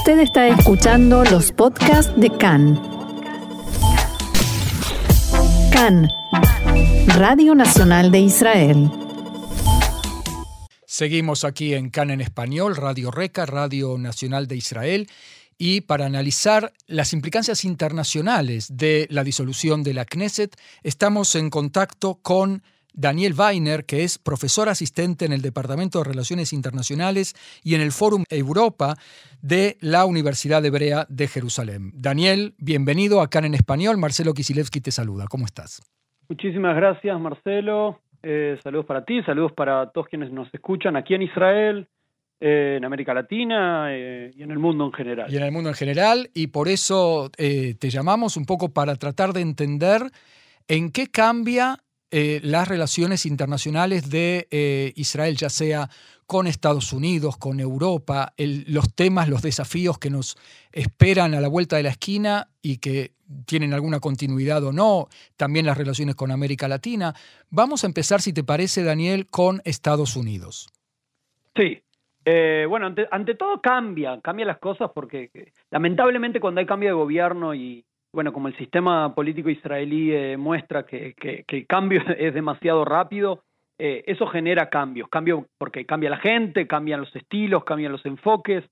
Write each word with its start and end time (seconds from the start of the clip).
Usted 0.00 0.20
está 0.20 0.48
escuchando 0.48 1.24
los 1.24 1.52
podcasts 1.52 2.10
de 2.16 2.30
CAN. 2.30 2.80
CAN, 5.70 6.08
Radio 7.18 7.54
Nacional 7.54 8.10
de 8.10 8.20
Israel. 8.20 8.90
Seguimos 10.86 11.44
aquí 11.44 11.74
en 11.74 11.90
CAN 11.90 12.10
en 12.10 12.22
español, 12.22 12.76
Radio 12.76 13.10
Reca, 13.10 13.44
Radio 13.44 13.98
Nacional 13.98 14.46
de 14.46 14.56
Israel, 14.56 15.06
y 15.58 15.82
para 15.82 16.06
analizar 16.06 16.72
las 16.86 17.12
implicancias 17.12 17.66
internacionales 17.66 18.68
de 18.72 19.06
la 19.10 19.22
disolución 19.22 19.82
de 19.82 19.92
la 19.92 20.06
Knesset, 20.06 20.56
estamos 20.82 21.34
en 21.34 21.50
contacto 21.50 22.14
con 22.22 22.62
Daniel 22.94 23.34
Weiner, 23.38 23.84
que 23.84 24.04
es 24.04 24.18
profesor 24.18 24.68
asistente 24.68 25.24
en 25.24 25.32
el 25.32 25.42
Departamento 25.42 25.98
de 25.98 26.04
Relaciones 26.04 26.52
Internacionales 26.52 27.34
y 27.62 27.74
en 27.74 27.80
el 27.80 27.92
Fórum 27.92 28.24
Europa 28.28 28.96
de 29.42 29.76
la 29.80 30.04
Universidad 30.04 30.64
Hebrea 30.64 31.06
de 31.08 31.28
Jerusalén. 31.28 31.92
Daniel, 31.94 32.54
bienvenido 32.58 33.20
acá 33.20 33.40
en 33.40 33.54
Español. 33.54 33.96
Marcelo 33.98 34.34
Kisilevsky 34.34 34.80
te 34.80 34.90
saluda. 34.90 35.26
¿Cómo 35.28 35.46
estás? 35.46 35.80
Muchísimas 36.28 36.76
gracias, 36.76 37.18
Marcelo. 37.20 38.00
Eh, 38.22 38.58
saludos 38.62 38.86
para 38.86 39.04
ti, 39.04 39.22
saludos 39.22 39.52
para 39.52 39.90
todos 39.90 40.08
quienes 40.08 40.30
nos 40.30 40.52
escuchan 40.52 40.94
aquí 40.94 41.14
en 41.14 41.22
Israel, 41.22 41.88
eh, 42.38 42.74
en 42.76 42.84
América 42.84 43.14
Latina 43.14 43.86
eh, 43.90 44.30
y 44.36 44.42
en 44.42 44.50
el 44.50 44.58
mundo 44.58 44.84
en 44.84 44.92
general. 44.92 45.32
Y 45.32 45.36
en 45.36 45.42
el 45.42 45.52
mundo 45.52 45.70
en 45.70 45.74
general, 45.74 46.30
y 46.34 46.48
por 46.48 46.68
eso 46.68 47.30
te 47.30 47.90
llamamos 47.90 48.36
un 48.36 48.44
poco 48.44 48.68
para 48.72 48.94
tratar 48.96 49.32
de 49.32 49.40
entender 49.40 50.02
en 50.68 50.92
qué 50.92 51.06
cambia 51.06 51.78
eh, 52.10 52.40
las 52.42 52.66
relaciones 52.66 53.24
internacionales 53.26 54.10
de 54.10 54.48
eh, 54.50 54.92
Israel, 54.96 55.36
ya 55.36 55.48
sea 55.48 55.88
con 56.26 56.46
Estados 56.46 56.92
Unidos, 56.92 57.36
con 57.36 57.58
Europa, 57.60 58.34
los 58.36 58.94
temas, 58.94 59.28
los 59.28 59.42
desafíos 59.42 59.98
que 59.98 60.10
nos 60.10 60.36
esperan 60.72 61.34
a 61.34 61.40
la 61.40 61.48
vuelta 61.48 61.76
de 61.76 61.82
la 61.82 61.88
esquina 61.90 62.48
y 62.62 62.78
que 62.78 63.12
tienen 63.46 63.74
alguna 63.74 63.98
continuidad 63.98 64.62
o 64.64 64.72
no, 64.72 65.08
también 65.36 65.66
las 65.66 65.76
relaciones 65.76 66.14
con 66.14 66.30
América 66.30 66.68
Latina. 66.68 67.14
Vamos 67.50 67.82
a 67.82 67.88
empezar, 67.88 68.20
si 68.20 68.32
te 68.32 68.44
parece, 68.44 68.84
Daniel, 68.84 69.26
con 69.26 69.60
Estados 69.64 70.14
Unidos. 70.14 70.68
Sí, 71.56 71.82
eh, 72.24 72.66
bueno, 72.68 72.86
ante, 72.86 73.08
ante, 73.10 73.34
todo 73.34 73.60
cambia, 73.60 74.20
cambia 74.20 74.46
las 74.46 74.58
cosas 74.58 74.90
porque 74.94 75.52
lamentablemente 75.70 76.38
cuando 76.38 76.60
hay 76.60 76.66
cambio 76.66 76.90
de 76.90 76.94
gobierno 76.94 77.54
y, 77.54 77.84
bueno, 78.12 78.32
como 78.32 78.48
el 78.48 78.56
sistema 78.56 79.14
político 79.14 79.50
israelí 79.50 80.12
eh, 80.12 80.36
muestra 80.36 80.84
que, 80.84 81.14
el 81.46 81.66
cambio 81.66 82.02
es 82.18 82.34
demasiado 82.34 82.84
rápido, 82.84 83.44
eh, 83.78 84.04
eso 84.06 84.26
genera 84.26 84.68
cambios, 84.68 85.08
cambio 85.08 85.46
porque 85.58 85.86
cambia 85.86 86.10
la 86.10 86.18
gente, 86.18 86.66
cambian 86.66 87.00
los 87.00 87.14
estilos, 87.16 87.64
cambian 87.64 87.92
los 87.92 88.04
enfoques. 88.04 88.64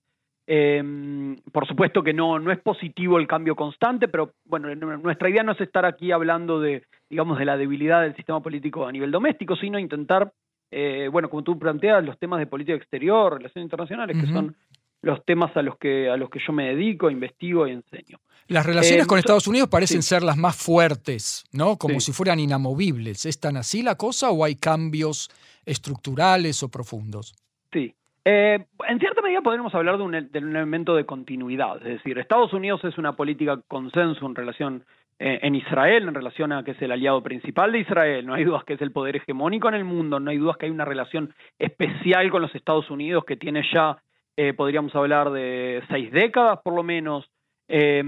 Em, 0.51 1.37
por 1.53 1.67
supuesto 1.67 2.03
que 2.03 2.15
no, 2.15 2.39
no 2.39 2.51
es 2.51 2.59
positivo 2.59 3.19
el 3.19 3.27
cambio 3.27 3.55
constante, 3.55 4.09
pero 4.09 4.33
bueno, 4.47 4.75
nuestra 4.75 5.29
idea 5.29 5.43
no 5.43 5.53
es 5.53 5.61
estar 5.61 5.85
aquí 5.85 6.11
hablando 6.11 6.59
de, 6.59 6.85
digamos, 7.11 7.39
de 7.39 7.45
la 7.45 7.59
debilidad 7.59 8.01
del 8.01 8.17
sistema 8.17 8.41
político 8.41 8.87
a 8.87 8.93
nivel 8.93 9.11
doméstico, 9.11 9.57
sino 9.57 9.79
intentar, 9.79 10.33
eh, 10.71 11.11
bueno, 11.13 11.29
como 11.29 11.43
tú 11.43 11.59
planteas, 11.59 12.03
los 12.03 12.19
temas 12.19 12.39
de 12.39 12.47
política 12.47 12.79
exterior, 12.79 13.35
relaciones 13.35 13.67
internacionales, 13.67 14.17
que 14.19 14.33
son 14.33 14.57
los 15.03 15.25
temas 15.25 15.57
a 15.57 15.63
los 15.63 15.79
que 15.79 16.09
a 16.09 16.17
los 16.17 16.31
que 16.31 16.41
yo 16.45 16.53
me 16.53 16.69
dedico, 16.69 17.11
investigo 17.11 17.67
y 17.67 17.73
enseño. 17.73 18.19
Las 18.49 18.65
relaciones 18.65 19.07
con 19.07 19.19
Estados 19.19 19.47
Unidos 19.47 19.69
parecen 19.69 20.03
ser 20.03 20.23
las 20.23 20.39
más 20.39 20.57
fuertes, 20.57 21.45
¿no? 21.53 21.77
Como 21.77 22.01
si 22.01 22.13
fueran 22.13 22.41
inamovibles. 22.41 23.27
¿Es 23.27 23.39
tan 23.39 23.59
así 23.59 23.83
la 23.83 23.97
cosa 23.97 24.31
o 24.31 24.43
hay 24.43 24.57
cambios 24.57 25.29
estructurales 25.67 26.63
o 26.63 26.71
profundos? 26.71 27.35
Sí. 27.71 27.95
Eh, 28.25 28.65
en 28.89 28.99
cierta 28.99 29.23
medida 29.23 29.43
podríamos 29.43 29.75
hablar 29.75 29.99
de 29.99 30.03
un, 30.03 30.15
elemento 30.15 30.97
de 30.97 31.05
continuidad. 31.05 31.77
Es 31.79 31.99
decir, 31.99 32.19
Estados 32.19 32.53
Unidos 32.55 32.83
es 32.85 32.97
una 32.97 33.17
política 33.17 33.61
consenso 33.69 34.27
en 34.27 34.35
relación 34.35 34.85
eh, 35.19 35.41
en 35.43 35.55
Israel, 35.55 36.09
en 36.09 36.15
relación 36.15 36.53
a 36.53 36.63
que 36.63 36.71
es 36.71 36.83
el 36.83 36.93
aliado 36.93 37.23
principal 37.23 37.73
de 37.73 37.81
Israel. 37.81 38.27
No 38.27 38.33
hay 38.33 38.45
dudas 38.45 38.65
que 38.65 38.75
es 38.75 38.81
el 38.81 38.93
poder 38.93 39.17
hegemónico 39.17 39.69
en 39.69 39.75
el 39.75 39.85
mundo. 39.85 40.21
No 40.21 40.31
hay 40.31 40.39
dudas 40.39 40.57
que 40.57 40.67
hay 40.67 40.73
una 40.73 40.85
relación 40.85 41.35
especial 41.59 42.31
con 42.31 42.41
los 42.41 42.55
Estados 42.55 42.91
Unidos 42.91 43.25
que 43.27 43.37
tiene 43.37 43.63
ya, 43.73 43.99
eh, 44.41 44.55
podríamos 44.55 44.95
hablar 44.95 45.33
de 45.33 45.83
seis 45.89 46.13
décadas 46.13 46.61
por 46.63 46.73
lo 46.73 46.85
menos 46.85 47.29
eh, 47.67 48.05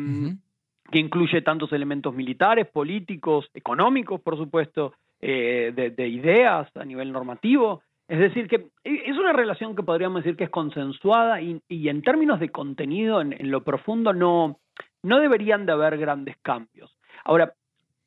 que 0.92 1.00
incluye 1.00 1.42
tantos 1.42 1.72
elementos 1.72 2.14
militares, 2.14 2.68
políticos, 2.68 3.50
económicos, 3.52 4.20
por 4.20 4.36
supuesto, 4.36 4.94
eh, 5.20 5.72
de, 5.74 6.08
ideas 6.08 6.68
a 6.76 6.84
nivel 6.84 7.10
normativo. 7.10 7.82
Es 8.06 8.20
decir, 8.20 8.46
que 8.46 8.68
es 8.84 9.18
una 9.18 9.32
relación 9.32 9.74
que 9.74 9.82
podríamos 9.82 10.22
decir 10.22 10.36
que 10.36 10.44
es 10.44 10.50
consensuada 10.50 11.40
y, 11.40 11.60
en 11.68 12.02
términos 12.02 12.38
de 12.38 12.50
contenido, 12.50 13.20
en, 13.20 13.50
lo 13.50 13.64
profundo, 13.64 14.12
no, 14.12 14.60
no 15.02 15.18
deberían 15.18 15.66
de 15.66 15.72
haber 15.72 15.98
grandes 15.98 16.36
cambios. 16.42 16.96
Ahora, 17.24 17.54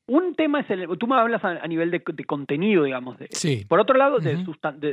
un 0.07 0.33
tema 0.35 0.61
es, 0.61 0.69
el, 0.69 0.87
tú 0.97 1.07
me 1.07 1.15
hablas 1.15 1.43
a, 1.43 1.67
nivel 1.67 1.91
de, 1.91 2.01
contenido, 2.25 2.85
digamos, 2.85 3.17
de, 3.17 3.65
por 3.67 3.81
otro 3.81 3.97
lado, 3.97 4.19
de, 4.19 4.45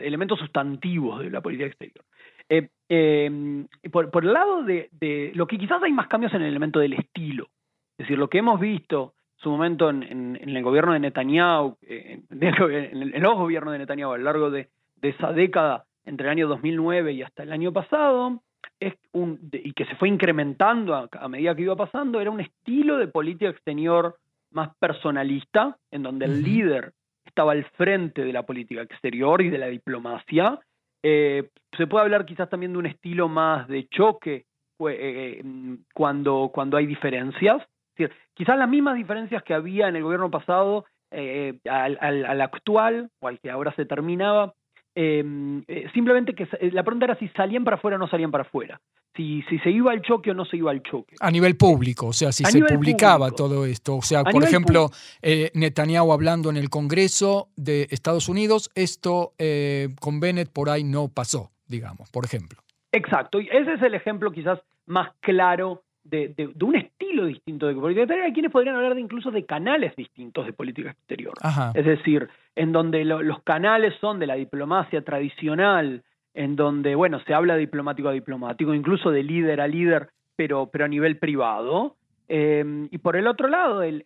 elementos 0.04 0.40
sustantivos 0.40 1.20
de 1.20 1.30
la 1.30 1.40
política 1.40 1.68
exterior. 1.68 2.04
Eh, 2.50 2.68
eh, 2.88 3.66
por, 3.92 4.10
por, 4.10 4.24
el 4.24 4.32
lado 4.32 4.64
de, 4.64 5.32
lo 5.34 5.46
que 5.46 5.56
quizás 5.56 5.80
hay 5.82 5.92
más 5.92 6.08
cambios 6.08 6.34
en 6.34 6.42
el 6.42 6.48
elemento 6.48 6.80
del 6.80 6.94
estilo. 6.94 7.44
Es 7.96 8.06
decir, 8.06 8.18
lo 8.18 8.28
que 8.28 8.38
hemos 8.38 8.58
visto 8.58 9.14
en 9.36 9.42
su 9.42 9.50
momento 9.50 9.88
en, 9.88 10.36
el 10.36 10.62
gobierno 10.62 10.92
de 10.92 10.98
Netanyahu, 10.98 11.78
en, 11.82 12.26
el, 12.30 13.20
nuevo 13.22 13.36
gobierno 13.36 13.70
de 13.70 13.78
Netanyahu 13.78 14.12
a 14.12 14.18
lo 14.18 14.24
largo 14.24 14.50
de, 14.50 14.68
esa 15.00 15.32
década, 15.32 15.86
entre 16.04 16.26
el 16.26 16.32
año 16.32 16.48
2009 16.48 17.12
y 17.12 17.22
hasta 17.22 17.44
el 17.44 17.52
año 17.52 17.72
pasado, 17.72 18.42
es 18.80 18.94
un, 19.12 19.38
y 19.52 19.72
que 19.72 19.84
se 19.84 19.94
fue 19.94 20.08
incrementando 20.08 21.08
a, 21.10 21.28
medida 21.28 21.54
que 21.54 21.62
iba 21.62 21.76
pasando, 21.76 22.20
era 22.20 22.32
un 22.32 22.40
estilo 22.40 22.98
de 22.98 23.06
política 23.06 23.50
exterior 23.50 24.16
más 24.50 24.74
personalista, 24.80 25.78
en 25.92 26.02
donde 26.02 26.24
el 26.24 26.42
líder 26.42 26.92
estaba 27.24 27.52
al 27.52 27.64
frente 27.76 28.24
de 28.24 28.32
la 28.32 28.42
política 28.44 28.82
exterior 28.82 29.40
y 29.40 29.50
de 29.50 29.58
la 29.58 29.68
diplomacia, 29.68 30.58
eh, 31.02 31.50
se 31.76 31.86
puede 31.86 32.04
hablar 32.04 32.26
quizás 32.26 32.48
también 32.48 32.72
de 32.72 32.78
un 32.78 32.86
estilo 32.86 33.28
más 33.28 33.68
de 33.68 33.88
choque 33.88 34.46
eh, 34.88 35.40
mm, 35.42 35.74
cuando, 35.94 36.50
cuando 36.52 36.76
hay 36.76 36.86
diferencias. 36.86 37.62
quizás 38.34 38.58
las 38.58 38.68
mismas 38.68 38.96
diferencias 38.96 39.42
que 39.42 39.54
había 39.54 39.88
en 39.88 39.96
el 39.96 40.02
gobierno 40.02 40.30
pasado 40.30 40.84
eh, 41.10 41.58
al, 41.68 41.98
al, 42.00 42.40
actual 42.40 43.10
o 43.20 43.28
al 43.28 43.40
que 43.40 43.50
ahora 43.50 43.72
se 43.74 43.84
terminaba, 43.84 44.54
simplemente 44.94 46.34
que 46.34 46.48
la 46.72 46.82
pregunta 46.82 47.06
era 47.06 47.18
si 47.18 47.28
salían 47.28 47.64
para 47.64 47.76
afuera 47.76 47.96
o 47.96 47.98
no 47.98 48.08
salían 48.08 48.30
para 48.30 48.42
afuera 48.42 48.80
si, 49.16 49.42
si 49.42 49.58
se 49.58 49.70
iba 49.70 49.92
al 49.92 50.02
choque 50.02 50.30
o 50.30 50.34
no 50.34 50.44
se 50.44 50.56
iba 50.56 50.70
al 50.70 50.82
choque. 50.82 51.14
A 51.20 51.30
nivel 51.30 51.56
público, 51.56 52.08
o 52.08 52.12
sea, 52.12 52.32
si 52.32 52.44
se 52.44 52.62
publicaba 52.62 53.30
todo 53.30 53.66
esto. 53.66 53.96
O 53.96 54.02
sea, 54.02 54.24
por 54.24 54.42
ejemplo, 54.44 54.90
eh, 55.22 55.50
Netanyahu 55.54 56.12
hablando 56.12 56.50
en 56.50 56.56
el 56.56 56.70
Congreso 56.70 57.48
de 57.56 57.88
Estados 57.90 58.28
Unidos, 58.28 58.70
esto 58.74 59.32
eh, 59.38 59.88
con 60.00 60.20
Bennett 60.20 60.52
por 60.52 60.70
ahí 60.70 60.84
no 60.84 61.08
pasó, 61.08 61.50
digamos, 61.66 62.10
por 62.10 62.24
ejemplo. 62.24 62.60
Exacto, 62.92 63.40
y 63.40 63.48
ese 63.52 63.74
es 63.74 63.82
el 63.82 63.94
ejemplo 63.94 64.32
quizás 64.32 64.58
más 64.86 65.12
claro 65.20 65.82
de, 66.10 66.34
de, 66.36 66.64
un 66.64 66.76
estilo 66.76 67.26
distinto 67.26 67.66
de 67.66 67.74
política 67.74 68.02
exterior. 68.02 68.26
Hay 68.26 68.32
quienes 68.32 68.52
podrían 68.52 68.76
hablar 68.76 68.94
de 68.94 69.00
incluso 69.00 69.30
de 69.30 69.46
canales 69.46 69.94
distintos 69.96 70.44
de 70.46 70.52
política 70.52 70.90
exterior. 70.90 71.34
Es 71.74 71.84
decir, 71.84 72.28
en 72.56 72.72
donde 72.72 73.04
los 73.04 73.42
canales 73.42 73.94
son 74.00 74.18
de 74.18 74.26
la 74.26 74.34
diplomacia 74.34 75.02
tradicional, 75.02 76.02
en 76.34 76.56
donde, 76.56 76.94
bueno, 76.94 77.20
se 77.20 77.34
habla 77.34 77.56
diplomático 77.56 78.08
a 78.08 78.12
diplomático, 78.12 78.74
incluso 78.74 79.10
de 79.10 79.22
líder 79.22 79.60
a 79.60 79.68
líder, 79.68 80.10
pero, 80.36 80.66
pero 80.66 80.84
a 80.84 80.88
nivel 80.88 81.18
privado. 81.18 81.96
Eh, 82.28 82.88
y 82.90 82.98
por 82.98 83.16
el 83.16 83.26
otro 83.26 83.48
lado, 83.48 83.82
el, 83.82 84.04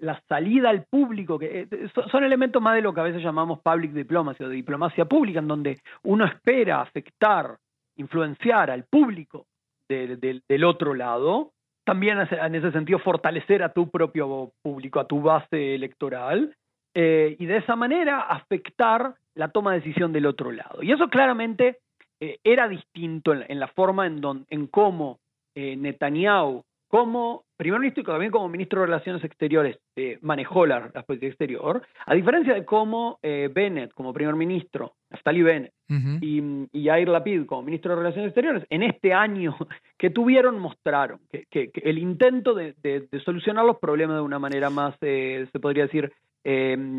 la 0.00 0.22
salida 0.28 0.70
al 0.70 0.84
público, 0.84 1.38
que 1.38 1.66
eh, 1.70 1.88
son 2.10 2.22
elementos 2.22 2.62
más 2.62 2.76
de 2.76 2.82
lo 2.82 2.94
que 2.94 3.00
a 3.00 3.04
veces 3.04 3.22
llamamos 3.22 3.60
public 3.60 3.92
diplomacy 3.92 4.44
o 4.44 4.48
de 4.48 4.54
diplomacia 4.54 5.04
pública, 5.06 5.40
en 5.40 5.48
donde 5.48 5.80
uno 6.04 6.24
espera 6.24 6.80
afectar, 6.80 7.56
influenciar 7.96 8.70
al 8.70 8.84
público 8.84 9.46
del 9.88 10.64
otro 10.64 10.94
lado, 10.94 11.52
también 11.84 12.18
en 12.18 12.54
ese 12.54 12.72
sentido 12.72 12.98
fortalecer 12.98 13.62
a 13.62 13.72
tu 13.72 13.90
propio 13.90 14.52
público, 14.62 15.00
a 15.00 15.06
tu 15.06 15.20
base 15.20 15.74
electoral, 15.74 16.56
eh, 16.94 17.36
y 17.38 17.46
de 17.46 17.58
esa 17.58 17.76
manera 17.76 18.20
afectar 18.20 19.14
la 19.34 19.48
toma 19.48 19.72
de 19.72 19.80
decisión 19.80 20.12
del 20.12 20.26
otro 20.26 20.52
lado. 20.52 20.82
Y 20.82 20.92
eso 20.92 21.08
claramente 21.08 21.78
eh, 22.20 22.38
era 22.44 22.68
distinto 22.68 23.32
en, 23.34 23.60
la 23.60 23.68
forma 23.68 24.06
en, 24.06 24.20
don, 24.20 24.46
en 24.48 24.68
cómo 24.68 25.18
eh, 25.54 25.76
Netanyahu, 25.76 26.64
como 26.94 27.42
primer 27.56 27.80
ministro 27.80 28.02
y 28.02 28.06
también 28.06 28.30
como 28.30 28.48
ministro 28.48 28.78
de 28.78 28.86
Relaciones 28.86 29.24
Exteriores, 29.24 29.80
eh, 29.96 30.16
manejó 30.22 30.64
la, 30.64 30.92
política 31.02 31.26
exterior, 31.26 31.82
a 32.06 32.14
diferencia 32.14 32.54
de 32.54 32.64
cómo 32.64 33.18
Bennett, 33.20 33.92
como 33.94 34.12
primer 34.12 34.36
ministro, 34.36 34.92
Naftali 35.10 35.42
Bennett, 35.42 35.72
y, 35.88 36.40
y 36.70 36.82
Yair 36.84 37.08
Lapid, 37.08 37.46
como 37.46 37.62
ministro 37.62 37.90
de 37.90 37.96
Relaciones 37.96 38.28
Exteriores, 38.28 38.64
en 38.70 38.84
este 38.84 39.12
año 39.12 39.56
que 39.98 40.10
tuvieron, 40.10 40.60
mostraron 40.60 41.18
que, 41.50 41.72
el 41.82 41.98
intento 41.98 42.54
de, 42.54 43.08
solucionar 43.24 43.64
los 43.64 43.80
problemas 43.80 44.14
de 44.18 44.22
una 44.22 44.38
manera 44.38 44.70
más, 44.70 44.94
se 45.00 45.48
podría 45.60 45.86
decir, 45.86 46.12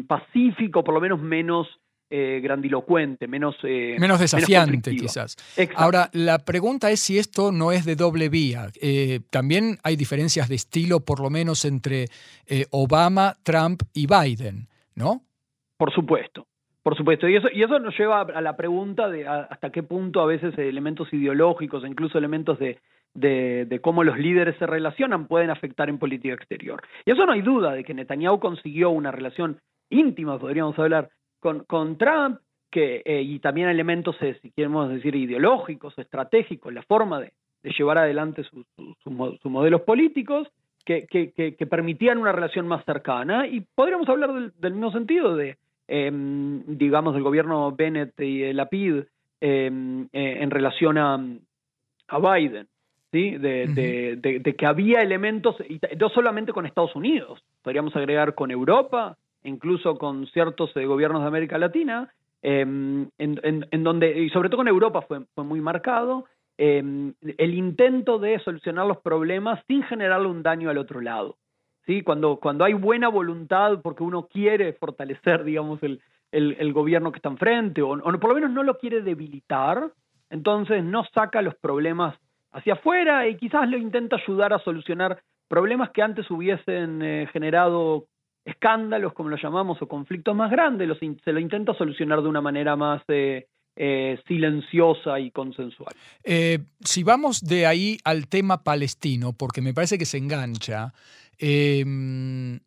pacífico, 0.07 0.83
por 0.83 0.93
lo 0.93 0.99
menos 0.99 1.21
menos 1.21 1.69
grandilocuente, 2.09 3.27
menos... 3.27 3.55
menos 3.63 4.19
desafiante 4.19 4.95
quizás. 4.95 5.35
Ahora, 5.75 6.09
la 6.13 6.39
pregunta 6.39 6.91
es 6.91 6.99
si 6.99 7.17
esto 7.17 7.51
no 7.51 7.71
es 7.71 7.85
de 7.85 7.95
doble 7.95 8.29
vía. 8.29 8.67
también 9.29 9.77
hay 9.83 9.95
diferencias 9.95 10.47
de 10.47 10.55
estilo, 10.55 11.01
por 11.01 11.19
lo 11.19 11.29
menos 11.29 11.65
entre 11.65 12.05
Obama, 12.71 13.33
Trump 13.43 13.81
y 13.93 14.07
Biden, 14.07 14.67
¿no? 14.95 15.23
Por 15.77 15.93
supuesto. 15.93 16.47
Por 16.85 16.95
supuesto, 16.95 17.27
y 17.27 17.35
eso, 17.35 17.47
y 17.51 17.63
eso 17.63 17.79
nos 17.79 17.97
lleva 17.97 18.21
a 18.21 18.41
la 18.41 18.55
pregunta 18.55 19.09
de 19.09 19.27
hasta 19.27 19.71
qué 19.71 19.81
punto 19.81 20.21
a 20.21 20.27
veces 20.27 20.55
elementos 20.55 21.11
ideológicos, 21.11 21.83
incluso 21.83 22.19
elementos 22.19 22.59
de, 22.59 22.77
de, 23.15 23.79
cómo 23.81 24.03
los 24.03 24.19
líderes 24.19 24.55
se 24.59 24.67
relacionan 24.67 25.25
pueden 25.25 25.49
afectar 25.49 25.89
en 25.89 25.97
política 25.97 26.35
exterior. 26.35 26.83
Y 27.03 27.09
eso 27.09 27.25
no 27.25 27.31
hay 27.31 27.41
duda 27.41 27.73
de 27.73 27.83
que 27.83 27.95
Netanyahu 27.95 28.39
consiguió 28.39 28.91
una 28.91 29.09
relación 29.09 29.57
íntima, 29.89 30.37
podríamos 30.37 30.77
hablar, 30.77 31.09
con, 31.45 31.63
con 31.65 31.97
Trump, 31.97 32.39
que, 32.71 33.01
eh, 33.05 33.21
y 33.21 33.39
también 33.39 33.69
elementos, 33.69 34.15
eh, 34.21 34.37
si 34.41 34.51
queremos 34.51 34.89
decir, 34.89 35.15
ideológicos, 35.15 35.97
estratégicos, 35.97 36.73
la 36.73 36.83
forma 36.83 37.21
de, 37.21 37.31
llevar 37.77 37.97
adelante 37.97 38.43
sus 38.43 39.43
modelos 39.43 39.81
políticos, 39.81 40.47
que, 40.85 41.07
que, 41.07 41.31
que, 41.33 41.65
permitían 41.65 42.19
una 42.19 42.31
relación 42.31 42.67
más 42.67 42.85
cercana. 42.85 43.47
Y 43.47 43.61
podríamos 43.61 44.07
hablar 44.07 44.33
del, 44.33 44.53
del 44.59 44.73
mismo 44.73 44.91
sentido 44.91 45.35
de 45.35 45.57
Em, 45.87 46.63
digamos, 46.65 47.13
del 47.13 47.21
gobierno 47.21 47.71
Bennett 47.71 48.19
y 48.19 48.41
el 48.41 48.57
Lapid 48.57 49.03
em, 49.39 50.05
eh, 50.13 50.37
en 50.41 50.49
relación 50.49 50.97
a, 50.97 51.19
Biden, 52.17 52.67
¿sí? 53.11 53.37
De, 53.37 54.55
que 54.57 54.65
había 54.65 55.01
elementos, 55.01 55.55
y 55.69 55.79
no 55.99 56.09
solamente 56.09 56.53
con 56.53 56.65
Estados 56.65 56.95
Unidos, 56.95 57.43
podríamos 57.61 57.95
agregar 57.95 58.33
con 58.33 58.49
Europa, 58.49 59.17
incluso 59.45 59.97
con 59.97 60.27
ciertos 60.27 60.71
eh, 60.75 60.85
gobiernos 60.85 61.21
de 61.21 61.27
América 61.27 61.57
Latina, 61.57 62.11
em, 62.41 63.09
en, 63.17 63.83
donde, 63.83 64.19
y 64.19 64.29
sobre 64.29 64.49
todo 64.49 64.57
con 64.57 64.67
Europa 64.67 65.01
fue, 65.01 65.25
muy 65.43 65.61
marcado, 65.61 66.25
el 66.57 67.53
intento 67.53 68.17
de 68.17 68.39
solucionar 68.39 68.87
los 68.87 68.99
problemas 68.99 69.59
sin 69.67 69.83
generarle 69.83 70.27
un 70.27 70.41
daño 70.41 70.69
al 70.69 70.77
otro 70.77 71.01
lado. 71.01 71.35
¿sí? 71.85 72.01
Cuando, 72.01 72.37
cuando 72.37 72.63
hay 72.63 72.73
buena 72.73 73.09
voluntad 73.09 73.81
porque 73.81 74.03
uno 74.03 74.27
quiere 74.27 74.73
fortalecer, 74.73 75.43
digamos, 75.43 75.79
el, 75.83 76.73
gobierno 76.73 77.11
que 77.11 77.17
está 77.17 77.29
enfrente, 77.29 77.81
o, 77.81 77.91
o 77.91 78.19
por 78.19 78.29
lo 78.29 78.35
menos 78.35 78.51
no 78.51 78.63
lo 78.63 78.77
quiere 78.77 79.01
debilitar, 79.01 79.91
entonces 80.29 80.83
no 80.83 81.05
saca 81.13 81.41
los 81.41 81.55
problemas 81.55 82.15
hacia 82.51 82.73
afuera 82.73 83.27
y 83.27 83.35
quizás 83.37 83.69
lo 83.69 83.77
intenta 83.77 84.15
ayudar 84.15 84.53
a 84.53 84.59
solucionar 84.59 85.21
problemas 85.47 85.91
que 85.91 86.01
antes 86.01 86.29
hubiesen 86.31 87.01
eh, 87.01 87.27
generado 87.31 88.05
escándalos, 88.45 89.13
como 89.13 89.29
lo 89.29 89.37
llamamos, 89.37 89.81
o 89.81 89.87
conflictos 89.87 90.35
más 90.35 90.51
grandes, 90.51 90.87
los, 90.87 90.99
se 90.99 91.33
lo 91.33 91.39
intenta 91.39 91.73
solucionar 91.73 92.21
de 92.21 92.29
una 92.29 92.41
manera 92.41 92.75
más 92.75 93.01
eh, 93.09 93.47
eh, 93.75 94.19
silenciosa 94.27 95.19
y 95.19 95.31
consensual. 95.31 95.93
si 96.79 97.03
vamos 97.03 97.41
de 97.41 97.65
ahí 97.65 97.97
al 98.05 98.27
tema 98.27 98.63
palestino, 98.63 99.33
porque 99.33 99.61
me 99.61 99.73
parece 99.73 99.97
que 99.97 100.05
se 100.05 100.17
engancha, 100.17 100.93
Em, 101.37 102.59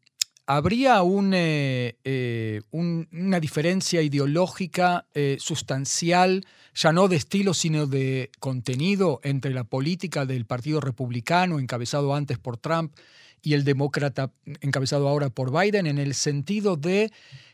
¿Habría 0.51 1.03
eh, 1.35 1.99
eh, 2.05 2.63
una 2.71 3.39
diferencia 3.39 4.01
ideológica 4.01 5.05
eh, 5.13 5.37
sustancial, 5.39 6.47
ya 6.75 6.91
no 6.91 7.07
de 7.09 7.17
estilo, 7.17 7.53
sino 7.53 7.87
de 7.87 8.31
contenido, 8.39 9.21
entre 9.25 9.53
la 9.53 9.65
política 9.65 10.25
del 10.25 10.47
Partido 10.47 10.81
Republicano, 10.81 11.59
encabezado 11.59 12.15
antes 12.15 12.39
por 12.39 12.57
Trump, 12.57 12.95
y 13.43 13.55
el 13.55 13.65
demócrata, 13.65 14.33
encabezado 14.61 15.09
ahora 15.09 15.31
por 15.31 15.53
Biden, 15.53 15.87
en 15.87 15.99
el 15.99 16.15
sentido 16.15 16.77
de 16.77 17.13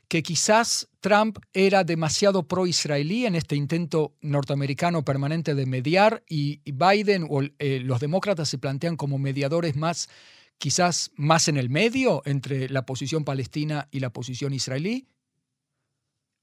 que 0.09 0.23
quizás 0.23 0.89
Trump 1.01 1.39
era 1.53 1.83
demasiado 1.85 2.47
pro-israelí 2.47 3.27
en 3.27 3.35
este 3.35 3.57
intento 3.57 4.15
norteamericano 4.21 5.05
permanente 5.05 5.55
de 5.55 5.67
mediar 5.67 6.23
y 6.29 6.61
Biden 6.71 7.27
o 7.29 7.43
los 7.59 8.01
demócratas 8.01 8.49
se 8.49 8.59
plantean 8.59 8.97
como 8.97 9.19
mediadores 9.19 9.77
más 9.77 10.09
quizás 10.59 11.11
más 11.17 11.49
en 11.49 11.57
el 11.57 11.71
medio 11.71 12.23
entre 12.25 12.69
la 12.69 12.87
posición 12.87 13.25
palestina 13.25 13.89
y 13.91 14.01
la 14.01 14.11
posición 14.11 14.55
israelí? 14.55 15.09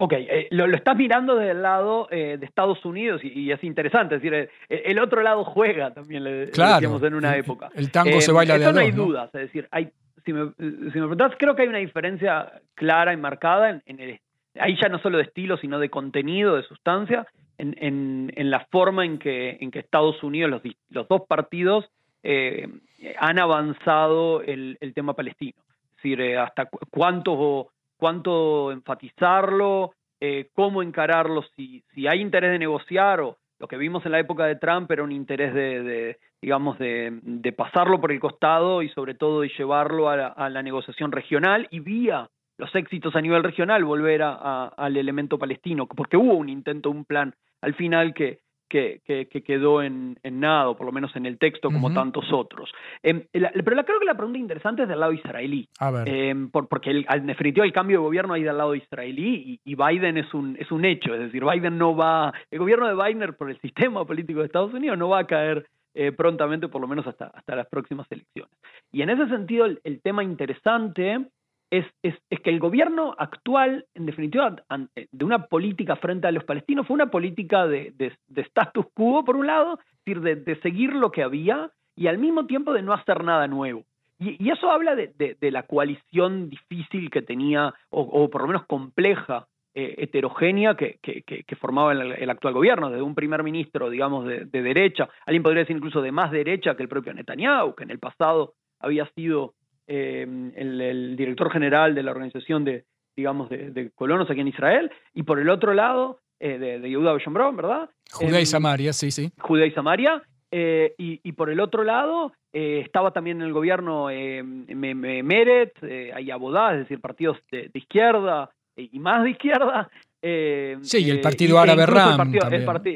Ok, 0.04 0.14
eh, 0.14 0.48
lo, 0.50 0.66
estás 0.66 0.98
mirando 0.98 1.36
desde 1.36 1.52
el 1.52 1.62
lado 1.62 2.08
eh, 2.10 2.38
de 2.40 2.46
Estados 2.48 2.84
Unidos 2.86 3.22
y, 3.24 3.52
es 3.52 3.64
interesante, 3.64 4.16
es 4.16 4.22
decir, 4.24 4.34
eh, 4.34 4.50
el, 4.68 4.98
otro 4.98 5.22
lado 5.22 5.44
juega 5.44 5.94
también, 5.94 6.24
le, 6.24 6.48
decíamos 6.48 7.04
en 7.04 7.14
una 7.14 7.38
época. 7.38 7.70
El 7.76 7.92
tango 7.92 8.20
se 8.20 8.32
baila 8.32 8.58
de 8.58 8.64
Eso 8.64 8.74
no 8.74 8.80
hay 8.80 8.92
dudas, 8.92 9.28
es 9.36 9.42
decir, 9.42 9.68
hay, 9.70 9.92
si, 10.26 10.34
me, 10.34 10.54
si 10.58 10.66
me 10.66 10.90
preguntas, 10.90 11.34
creo 11.38 11.56
que 11.56 11.62
hay 11.62 11.68
una 11.68 11.78
diferencia 11.78 12.52
clara 12.74 13.14
y 13.14 13.18
marcada 13.18 13.80
en, 13.86 14.00
el, 14.00 14.20
ahí 14.60 14.76
ya 14.82 14.90
no 14.90 14.98
solo 14.98 15.20
de 15.20 15.26
estilo, 15.26 15.56
sino 15.58 15.78
de 15.78 15.92
contenido, 15.92 16.56
de 16.56 16.64
sustancia, 16.64 17.28
en, 17.60 17.76
en, 17.78 18.34
en 18.36 18.50
la 18.50 18.66
forma 18.72 19.06
en 19.06 19.20
que, 19.20 19.60
en 19.62 19.70
que 19.70 19.78
Estados 19.78 20.24
Unidos, 20.24 20.50
los, 20.50 20.64
los 20.90 21.08
dos 21.10 21.28
partidos, 21.28 21.92
han 22.24 23.40
avanzado 23.40 24.42
el, 24.42 24.80
tema 24.96 25.14
palestino. 25.14 25.62
Es 25.98 25.98
decir, 25.98 26.38
hasta 26.40 26.70
cuánto, 26.90 27.68
cuánto 28.02 28.72
enfatizarlo, 28.72 29.94
eh, 30.20 30.50
cómo 30.56 30.82
encararlo, 30.82 31.44
si, 31.56 31.84
si 31.94 32.08
hay 32.08 32.20
interés 32.20 32.50
de 32.50 32.58
negociar 32.58 33.22
o 33.22 33.38
lo 33.60 33.68
que 33.68 33.78
vimos 33.78 34.04
en 34.08 34.14
la 34.14 34.20
época 34.20 34.48
de 34.48 34.56
Trump 34.56 34.90
era 34.90 35.04
un 35.04 35.12
interés 35.12 35.54
de, 35.54 36.18
digamos, 36.42 36.80
de, 36.80 37.54
pasarlo 37.56 38.02
por 38.02 38.12
el 38.12 38.20
costado 38.20 38.82
y 38.82 38.90
sobre 38.90 39.14
todo 39.14 39.42
de 39.42 39.52
llevarlo 39.56 40.10
a 40.10 40.50
la, 40.50 40.64
negociación 40.64 41.12
regional 41.12 41.68
y 41.70 41.80
vía 41.80 42.28
los 42.58 42.74
éxitos 42.74 43.16
a 43.16 43.22
nivel 43.22 43.44
regional 43.44 43.84
volver 43.84 44.24
al 44.24 44.98
elemento 44.98 45.38
palestino, 45.38 45.86
porque 45.86 46.18
hubo 46.18 46.34
un 46.34 46.50
intento, 46.50 46.90
un 46.90 47.06
plan 47.06 47.36
al 47.62 47.76
final 47.76 48.16
que, 48.16 48.40
que, 48.72 49.02
que, 49.06 49.44
quedó 49.44 49.84
en, 49.84 50.18
nada, 50.24 50.70
o 50.70 50.78
por 50.78 50.86
lo 50.86 50.94
menos 50.94 51.14
en 51.18 51.26
el 51.26 51.38
texto, 51.38 51.70
como 51.70 51.94
tantos 51.94 52.32
otros. 52.32 52.72
Em, 53.04 53.26
pero 53.32 53.76
la, 53.76 53.84
creo 53.84 54.00
que 54.00 54.06
la 54.06 54.16
pregunta 54.16 54.40
interesante 54.40 54.84
es 54.84 54.88
del 54.88 55.02
lado 55.02 55.12
israelí. 55.12 55.68
Em, 56.06 56.50
porque 56.50 56.90
el, 56.90 57.06
al 57.10 57.26
definitivo 57.26 57.66
el 57.66 57.74
cambio 57.74 57.98
de 57.98 58.06
gobierno 58.06 58.34
ahí 58.34 58.44
del 58.44 58.58
lado 58.58 58.74
israelí 58.74 59.60
y, 59.66 59.76
Biden 59.76 60.18
es 60.18 60.34
un, 60.34 60.56
es 60.58 60.72
un 60.72 60.86
hecho. 60.86 61.14
Es 61.14 61.20
decir, 61.20 61.44
Biden 61.44 61.78
no 61.78 61.96
va. 61.96 62.34
El 62.50 62.60
gobierno 62.60 62.88
de 62.88 62.96
Biden, 62.96 63.34
por 63.34 63.50
el 63.50 63.60
sistema 63.60 64.06
político 64.06 64.40
de 64.40 64.46
Estados 64.46 64.74
Unidos, 64.74 64.98
no 64.98 65.10
va 65.10 65.20
a 65.20 65.28
caer 65.28 65.68
eh, 65.94 66.14
prontamente, 66.14 66.70
por 66.70 66.82
lo 66.82 66.88
menos 66.88 67.06
hasta, 67.08 67.26
hasta 67.28 67.56
las 67.56 67.68
próximas 67.68 68.08
elecciones. 68.10 68.54
Y 68.92 69.02
en 69.02 69.10
ese 69.10 69.28
sentido, 69.28 69.66
el 69.66 70.02
tema 70.02 70.24
interesante 70.24 71.26
es, 71.72 71.86
es, 72.04 72.16
que 72.42 72.50
el 72.50 72.60
gobierno 72.60 73.16
actual, 73.18 73.86
en 73.96 74.06
definitiva, 74.06 74.56
eh, 74.96 75.08
de 75.12 75.26
una 75.26 75.48
política 75.48 75.96
frente 75.96 76.28
a 76.28 76.32
los 76.32 76.44
palestinos, 76.44 76.86
fue 76.86 76.96
una 76.96 77.10
política 77.10 77.66
de, 77.66 77.94
de, 77.98 78.42
status 78.42 78.86
quo, 78.94 79.24
por 79.24 79.38
un 79.38 79.48
lado, 79.48 79.80
es 79.80 80.06
decir, 80.06 80.22
de, 80.22 80.36
de, 80.36 80.60
seguir 80.62 80.94
lo 80.94 81.12
que 81.12 81.24
había 81.24 81.72
y 81.96 82.08
al 82.08 82.18
mismo 82.18 82.46
tiempo 82.46 82.74
de 82.74 82.82
no 82.82 82.94
hacer 82.94 83.24
nada 83.24 83.48
nuevo. 83.48 83.86
Y, 84.20 84.44
y 84.44 84.52
eso 84.52 84.70
habla 84.70 84.96
de, 84.96 85.38
la 85.40 85.64
coalición 85.64 86.50
difícil 86.50 87.10
que 87.10 87.22
tenía, 87.22 87.74
o, 87.90 88.30
por 88.30 88.42
lo 88.42 88.48
menos 88.48 88.66
compleja, 88.66 89.48
eh, 89.74 89.96
heterogénea 90.00 90.76
que, 90.76 91.00
que, 91.02 91.56
formaba 91.56 91.94
el, 91.94 92.12
el, 92.12 92.30
actual 92.30 92.54
gobierno, 92.54 92.90
desde 92.90 93.02
un 93.02 93.16
primer 93.16 93.42
ministro, 93.44 93.90
digamos, 93.90 94.26
de, 94.26 94.46
derecha, 94.46 95.08
alguien 95.26 95.42
podría 95.42 95.62
decir 95.62 95.78
incluso 95.78 96.02
de 96.02 96.12
más 96.12 96.32
derecha 96.32 96.76
que 96.76 96.84
el 96.84 96.90
propio 96.90 97.14
Netanyahu, 97.14 97.76
que 97.76 97.86
en 97.86 97.92
el 97.92 98.00
pasado 98.00 98.54
había 98.80 99.06
sido 99.16 99.54
eh, 99.88 100.26
el, 100.56 101.16
director 101.16 101.52
general 101.52 101.96
de 101.96 102.04
la 102.04 102.12
organización 102.12 102.64
de, 102.64 102.86
digamos, 103.16 103.50
de, 103.50 103.92
colonos 103.96 104.30
aquí 104.30 104.42
en 104.42 104.48
Israel, 104.48 104.92
y 105.14 105.24
por 105.24 105.40
el 105.40 105.50
otro 105.50 105.74
lado, 105.74 106.20
eh, 106.40 106.58
de, 106.58 106.80
de 106.80 106.90
Yehuda 106.90 107.14
¿verdad? 107.54 107.90
Judea 108.12 108.40
y 108.40 108.44
em, 108.44 108.46
Samaria, 108.46 108.94
sí, 108.94 109.12
sí. 109.12 109.32
Judea 109.40 109.68
y 109.68 109.72
Samaria, 109.72 110.24
eh, 110.52 110.96
y, 110.98 111.32
por 111.32 111.50
el 111.50 111.62
otro 111.62 111.84
lado, 111.84 112.34
estaba 112.52 113.12
también 113.12 113.38
en 113.38 113.48
el 113.48 113.54
gobierno 113.54 114.10
eh, 114.10 114.44
Meret, 114.44 115.74
eh, 115.82 116.12
Abodá, 116.32 116.74
es 116.74 116.80
decir, 116.80 117.00
partidos 117.00 117.38
de, 117.50 117.72
izquierda 117.74 118.50
y 118.76 119.00
más 119.00 119.24
de 119.24 119.30
izquierda. 119.32 119.90
sí, 120.22 120.98
y 121.06 121.10
el 121.10 121.22
Partido 121.22 121.58
Árabe 121.58 121.86
RAM. 121.86 122.34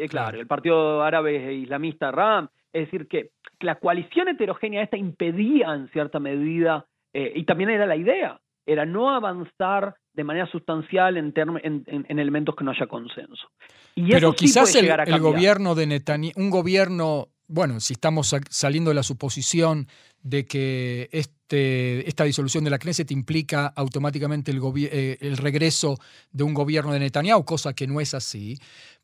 claro, 0.09 0.39
el 0.39 0.47
Partido 0.47 1.01
Árabe 1.01 1.53
Islamista 1.53 2.11
RAM. 2.11 2.49
Es 2.75 2.91
decir, 2.91 3.07
que 3.07 3.29
la 3.61 3.75
coalición 3.75 4.27
heterogénea 4.27 4.83
esta 4.83 4.97
impedía 4.97 5.73
en 5.73 5.87
cierta 5.93 6.19
medida, 6.19 6.85
eh, 7.13 7.31
y 7.33 7.45
también 7.45 7.69
era 7.69 7.85
la 7.85 7.95
idea, 7.95 8.41
era 8.65 8.85
no 8.85 9.15
avanzar 9.15 9.95
de 10.13 10.23
manera 10.25 10.45
sustancial 10.47 11.15
en, 11.15 11.33
en, 11.37 12.19
elementos 12.19 12.53
que 12.53 12.65
no 12.65 12.71
haya 12.71 12.85
consenso. 12.87 13.47
Y 13.95 14.09
Pero 14.09 14.33
quizás 14.33 14.75
el, 14.75 14.89
el, 14.89 15.19
gobierno 15.21 15.73
de 15.73 15.87
Netanyahu, 15.87 16.33
un 16.35 16.49
gobierno, 16.49 17.29
bueno, 17.47 17.79
si 17.79 17.93
estamos 17.93 18.35
saliendo 18.49 18.89
de 18.89 18.95
la 18.95 19.03
suposición 19.03 19.87
de 20.21 20.45
que 20.45 21.07
este, 21.13 22.05
esta 22.09 22.25
disolución 22.25 22.65
de 22.65 22.71
la 22.71 22.79
Knesset 22.79 23.09
implica 23.11 23.67
automáticamente 23.67 24.51
el, 24.51 24.59
eh, 24.75 25.17
el 25.21 25.37
regreso 25.37 25.97
de 26.33 26.43
un 26.43 26.53
gobierno 26.53 26.91
de 26.91 26.99
Netanyahu, 26.99 27.45
cosa 27.45 27.73
que 27.73 27.87
no 27.87 28.01
es 28.01 28.13
así, 28.13 28.57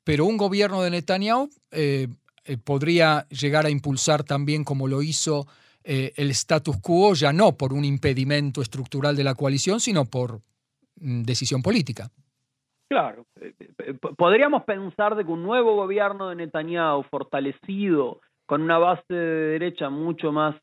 pero 0.04 0.26
un 0.26 0.36
gobierno 0.36 0.82
de 0.82 0.90
Netanyahu 0.90 1.50
eh, 1.72 2.10
eh, 2.44 2.58
podría 2.58 3.28
llegar 3.30 3.66
a 3.66 3.70
impulsar 3.70 4.24
también, 4.24 4.64
como 4.64 4.88
lo 4.88 5.02
hizo 5.02 5.46
eh, 5.84 6.12
el 6.16 6.32
status 6.32 6.78
quo, 6.82 7.14
ya 7.14 7.32
no 7.32 7.56
por 7.56 7.72
un 7.74 7.86
impedimento 7.86 8.62
estructural 8.62 9.16
de 9.16 9.24
la 9.24 9.36
coalición, 9.36 9.80
sino 9.80 10.06
por 10.06 10.40
mm, 10.96 11.22
decisión 11.22 11.62
política. 11.62 12.10
Claro, 12.90 13.26
podríamos 14.18 14.64
pensar 14.64 15.16
de 15.16 15.24
que 15.24 15.32
un 15.32 15.44
nuevo 15.44 15.76
gobierno 15.76 16.30
de 16.30 16.36
Netanyahu 16.36 17.04
fortalecido 17.04 18.20
con 18.46 18.64
una 18.64 18.78
base 18.80 19.14
de 19.14 19.60
derecha 19.60 19.90
mucho 19.90 20.34
más 20.34 20.56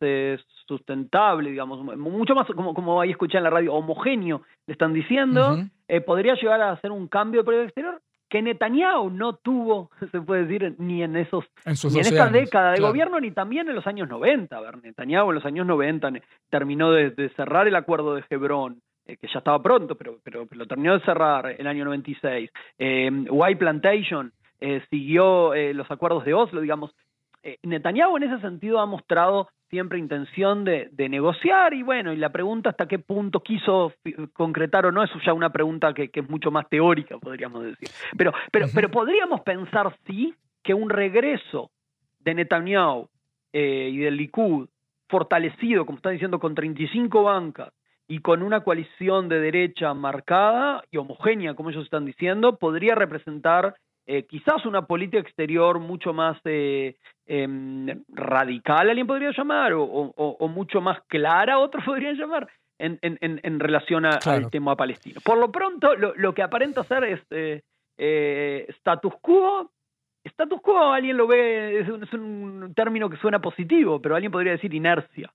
sustentable, 0.67 1.51
digamos, 1.51 1.83
mucho 1.97 2.35
más, 2.35 2.47
como, 2.49 2.75
como 2.75 3.01
ahí 3.01 3.13
escuché 3.13 3.39
en 3.39 3.45
la 3.45 3.51
radio, 3.51 3.73
homogéneo, 3.73 4.43
le 4.67 4.73
están 4.73 4.93
diciendo, 4.93 5.65
podría 6.05 6.35
llegar 6.35 6.61
a 6.61 6.73
hacer 6.73 6.91
un 6.91 7.09
cambio 7.09 7.41
de 7.41 7.45
política 7.47 7.65
exterior 7.69 8.03
que 8.29 8.43
Netanyahu 8.43 9.11
no 9.11 9.35
tuvo, 9.35 9.91
se 10.13 10.21
puede 10.21 10.45
decir, 10.45 10.75
ni 10.79 11.03
en 11.03 11.17
esos 11.17 11.45
en, 11.65 11.73
esta 11.73 12.29
década 12.29 12.73
de 12.73 12.81
gobierno, 12.81 13.21
ni 13.21 13.31
también 13.31 13.69
en 13.69 13.75
los 13.75 13.87
años 13.87 14.09
90. 14.09 14.57
A 14.57 14.61
ver, 14.61 14.83
Netanyahu 14.83 15.31
en 15.31 15.35
los 15.35 15.45
años 15.45 15.67
90 15.67 16.13
terminó 16.51 16.93
de, 16.93 17.31
cerrar 17.37 17.67
el 17.69 17.77
acuerdo 17.77 18.15
de 18.15 18.25
Hebrón, 18.31 18.81
eh, 19.07 19.17
que 19.17 19.29
ya 19.29 19.39
estaba 19.39 19.63
pronto, 19.63 19.95
pero, 19.97 20.19
pero, 20.23 20.47
lo 20.51 20.67
terminó 20.67 20.95
de 20.95 21.05
cerrar 21.05 21.55
el 21.59 21.67
año 21.67 21.85
96. 21.85 22.51
Eh, 22.79 23.11
White 23.31 23.59
Plantation 23.59 24.33
eh, 24.61 24.83
siguió 24.91 25.55
eh, 25.55 25.73
los 25.73 25.89
acuerdos 25.91 26.25
de 26.25 26.35
Oslo, 26.35 26.61
digamos. 26.61 26.95
Netanyahu 27.63 28.17
en 28.17 28.23
ese 28.25 28.41
sentido 28.41 28.81
ha 28.81 28.87
mostrado 28.87 29.49
siempre 29.71 29.99
intención 29.99 30.65
de, 30.65 30.91
negociar 31.09 31.75
y 31.75 31.83
bueno, 31.83 32.13
y 32.13 32.17
la 32.17 32.31
pregunta 32.31 32.71
hasta 32.71 32.87
qué 32.87 32.99
punto 32.99 33.41
quiso 33.41 33.93
concretar 34.33 34.87
o 34.87 34.93
no, 34.93 35.03
eso 35.03 35.19
ya 35.25 35.33
una 35.33 35.51
pregunta 35.51 35.93
que, 35.93 36.11
es 36.13 36.29
mucho 36.29 36.51
más 36.51 36.69
teórica, 36.69 37.19
podríamos 37.19 37.65
decir. 37.65 37.89
Pero, 38.17 38.33
pero, 38.51 38.67
pero 38.75 38.91
podríamos 38.91 39.41
pensar, 39.43 39.95
sí, 40.07 40.35
que 40.63 40.75
un 40.75 40.91
regreso 40.91 41.71
de 42.21 42.35
Netanyahu 42.35 43.09
eh, 43.53 43.91
y 43.93 43.99
del 43.99 44.17
Likud 44.17 44.69
fortalecido, 45.09 45.87
como 45.87 45.97
está 45.97 46.11
diciendo, 46.11 46.39
con 46.39 46.55
35 46.55 47.23
bancas 47.23 47.73
y 48.07 48.21
con 48.21 48.43
una 48.43 48.61
coalición 48.61 49.29
de 49.29 49.41
derecha 49.41 49.93
marcada 49.95 50.83
y 50.91 50.97
homogénea, 50.97 51.55
como 51.55 51.71
ellos 51.71 51.85
están 51.85 52.05
diciendo, 52.05 52.59
podría 52.59 52.95
representar 52.95 53.77
eh, 54.11 54.23
quizás 54.23 54.65
una 54.65 54.87
política 54.87 55.19
exterior 55.19 55.79
mucho 55.81 56.15
más 56.15 56.39
eh, 56.47 56.97
em, 57.27 58.05
radical, 58.09 58.89
alguien 58.89 59.07
podría 59.07 59.33
llamar, 59.37 59.75
o, 59.75 60.49
mucho 60.49 60.81
más 60.81 61.03
clara, 61.09 61.59
otros 61.59 61.85
podrían 61.85 62.17
llamar, 62.17 62.49
en, 62.79 62.99
en, 63.03 63.61
relación 63.61 64.07
al 64.07 64.51
tema 64.51 64.77
palestino. 64.77 65.21
Por 65.23 65.37
lo 65.37 65.53
pronto, 65.53 65.95
lo, 65.95 66.33
que 66.33 66.43
aparenta 66.43 66.85
ser 66.85 67.05
es 67.05 67.21
eh, 67.99 68.67
status 68.79 69.13
quo. 69.21 69.71
Status 70.25 70.63
quo, 70.63 70.91
alguien 70.91 71.19
lo 71.19 71.27
ve, 71.27 71.81
es 71.81 72.13
un 72.15 72.73
término 72.75 73.11
que 73.11 73.19
suena 73.19 73.41
positivo, 73.41 74.01
pero 74.01 74.15
alguien 74.15 74.33
podría 74.33 74.53
decir 74.53 74.73
inercia. 74.73 75.31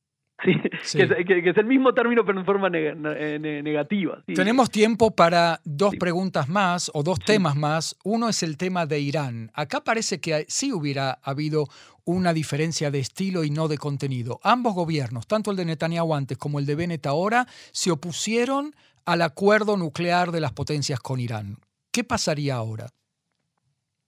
Sí, 0.82 0.98
Que, 0.98 1.50
es 1.50 1.58
el 1.58 1.66
mismo 1.66 1.94
término 1.94 2.26
pero 2.26 2.40
en 2.40 2.46
forma 2.46 2.70
eh, 2.74 3.62
negativa. 3.64 4.22
Tenemos 4.26 4.70
tiempo 4.70 5.12
para 5.12 5.60
dos 5.64 5.96
preguntas 5.96 6.50
más 6.50 6.92
o 6.94 7.04
dos 7.04 7.20
temas 7.20 7.56
más. 7.56 7.96
Uno 8.04 8.30
es 8.30 8.44
el 8.44 8.58
tema 8.58 8.86
de 8.86 9.00
Irán. 9.00 9.52
Acá 9.54 9.84
parece 9.84 10.20
que 10.20 10.46
sí 10.48 10.74
hubiera 10.74 11.20
habido 11.24 11.68
una 12.06 12.34
diferencia 12.34 12.92
de 12.92 13.00
estilo 13.00 13.44
y 13.44 13.50
no 13.50 13.68
de 13.68 13.78
contenido. 13.78 14.40
Ambos 14.44 14.74
gobiernos, 14.74 15.28
tanto 15.28 15.52
el 15.52 15.58
de 15.58 15.66
Netanyahu 15.66 16.14
antes 16.14 16.38
como 16.38 16.60
el 16.60 16.66
de 16.66 16.76
Bennett 16.76 17.06
ahora, 17.06 17.48
se 17.72 17.92
opusieron 17.92 18.76
al 19.06 19.22
acuerdo 19.22 19.78
nuclear 19.78 20.32
de 20.32 20.42
las 20.42 20.52
potencias 20.52 21.00
con 21.00 21.20
Irán. 21.20 21.58
¿Qué 21.92 22.04
pasaría 22.04 22.56
ahora? 22.56 22.88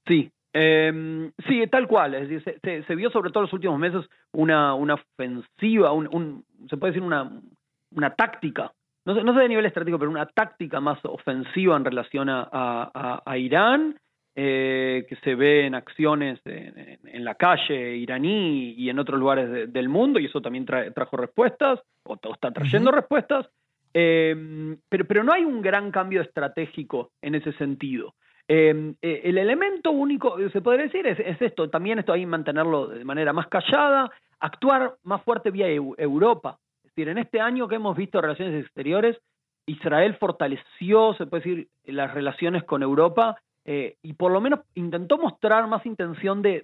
Sí, 0.08 0.32
eh, 0.58 1.32
sí, 1.50 1.68
tal 1.68 1.86
cual. 1.86 2.16
Es 2.16 2.30
decir, 2.30 2.60
se, 2.88 2.96
vio 2.96 3.10
sobre 3.10 3.30
todo 3.30 3.42
en 3.42 3.48
los 3.48 3.54
últimos 3.54 3.78
meses 3.78 4.10
una, 4.32 4.74
una 4.74 4.94
ofensiva, 4.94 5.92
un, 5.92 6.46
se 6.70 6.78
puede 6.78 6.94
decir 6.94 7.06
una, 7.06 7.30
una 7.92 8.16
táctica, 8.16 8.72
no 9.06 9.16
sé, 9.16 9.24
no 9.26 9.34
sé 9.34 9.42
de 9.42 9.50
nivel 9.50 9.66
estratégico, 9.66 10.00
pero 10.00 10.10
una 10.10 10.28
táctica 10.28 10.80
más 10.80 11.04
ofensiva 11.04 11.76
en 11.76 11.84
relación 11.84 12.30
a, 12.30 13.22
a, 13.26 13.38
Irán, 13.38 14.00
eh, 14.34 15.06
que 15.10 15.18
se 15.18 15.36
ve 15.36 15.66
en 15.66 15.76
acciones 15.76 16.40
en, 16.46 17.26
la 17.26 17.36
calle 17.36 17.98
iraní 17.98 18.76
y 18.78 18.90
en 18.90 18.98
otros 18.98 19.20
lugares 19.20 19.74
del 19.74 19.90
mundo, 19.90 20.20
y 20.20 20.26
eso 20.28 20.42
también 20.42 20.66
trajo 20.66 21.18
respuestas, 21.18 21.82
o, 22.06 22.18
está 22.34 22.52
trayendo 22.52 22.92
respuestas. 22.92 23.46
Eh, 23.94 24.78
pero, 24.88 25.06
pero 25.06 25.24
no 25.26 25.34
hay 25.34 25.44
un 25.44 25.62
gran 25.62 25.92
cambio 25.92 26.22
estratégico 26.22 27.12
en 27.22 27.36
ese 27.36 27.52
sentido. 27.54 28.16
Em, 28.48 28.96
eh, 29.02 29.22
el 29.24 29.38
elemento 29.40 29.92
único, 29.92 30.38
se 30.50 30.62
podría 30.62 30.86
decir, 30.86 31.08
es, 31.08 31.42
esto, 31.42 31.70
también 31.70 32.00
esto 32.00 32.14
ahí 32.14 32.26
mantenerlo 32.26 32.88
de 32.88 33.04
manera 33.04 33.34
más 33.34 33.48
callada, 33.48 34.12
actuar 34.40 34.96
más 35.04 35.24
fuerte 35.24 35.50
vía 35.50 35.68
Europa. 35.68 36.60
Es 36.84 36.92
decir, 36.92 37.10
en 37.10 37.18
este 37.18 37.42
año 37.42 37.68
que 37.68 37.76
hemos 37.76 37.98
visto 37.98 38.22
relaciones 38.22 38.64
exteriores, 38.64 39.18
Israel 39.66 40.16
fortaleció, 40.20 41.16
se 41.16 41.26
puede 41.26 41.44
decir, 41.44 41.68
las 41.86 42.14
relaciones 42.14 42.64
con 42.64 42.84
Europa 42.84 43.36
eh, 43.66 43.98
y 44.04 44.14
por 44.14 44.32
lo 44.32 44.40
menos 44.40 44.60
intentó 44.76 45.18
mostrar 45.18 45.66
más 45.68 45.84
intención 45.88 46.44
de, 46.44 46.64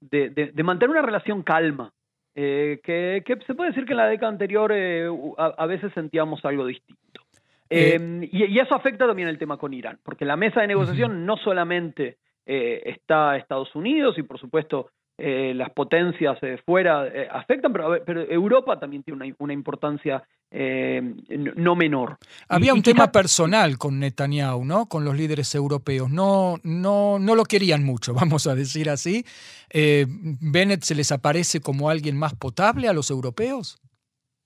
de, 0.00 0.62
mantener 0.64 0.90
una 0.90 1.02
relación 1.02 1.44
calma. 1.44 1.92
Eh, 2.34 2.80
que, 2.82 3.22
se 3.46 3.54
puede 3.54 3.70
decir 3.70 3.84
que 3.84 3.92
en 3.92 3.98
la 3.98 4.06
década 4.06 4.30
anterior 4.32 4.72
a 4.72 5.66
veces 5.66 5.92
sentíamos 5.92 6.44
algo 6.44 6.66
distinto. 6.66 7.22
Eh, 7.70 7.94
em, 7.94 8.22
y, 8.22 8.58
eso 8.58 8.74
afecta 8.74 9.06
también 9.06 9.28
el 9.28 9.38
tema 9.38 9.58
con 9.58 9.74
Irán, 9.74 9.98
porque 10.02 10.24
la 10.24 10.36
mesa 10.36 10.60
de 10.60 10.68
negociación 10.68 11.26
no 11.26 11.36
solamente 11.36 12.18
eh, 12.46 12.82
está 12.86 13.36
Estados 13.36 13.74
Unidos 13.74 14.16
y 14.18 14.22
por 14.22 14.38
supuesto 14.38 14.90
eh, 15.18 15.52
las 15.54 15.70
potencias 15.70 16.38
fuera 16.64 17.06
afectan, 17.32 17.72
pero, 17.72 18.02
pero, 18.06 18.22
Europa 18.22 18.78
también 18.78 19.02
tiene 19.02 19.34
una, 19.38 19.52
importancia 19.52 20.22
no 20.50 21.76
menor. 21.76 22.16
Había 22.48 22.72
un 22.72 22.82
tema 22.82 23.12
personal 23.12 23.76
con 23.76 23.98
Netanyahu, 23.98 24.64
¿no? 24.64 24.86
Con 24.86 25.04
los 25.04 25.14
líderes 25.14 25.54
europeos. 25.54 26.08
No, 26.08 26.56
no, 26.62 27.18
no 27.18 27.34
lo 27.34 27.44
querían 27.44 27.84
mucho, 27.84 28.14
vamos 28.14 28.46
a 28.46 28.54
decir 28.54 28.88
así. 28.88 29.26
¿Bennett 29.74 30.84
se 30.84 30.94
les 30.94 31.12
aparece 31.12 31.60
como 31.60 31.90
alguien 31.90 32.16
más 32.16 32.34
potable 32.34 32.88
a 32.88 32.94
los 32.94 33.10
europeos? 33.10 33.78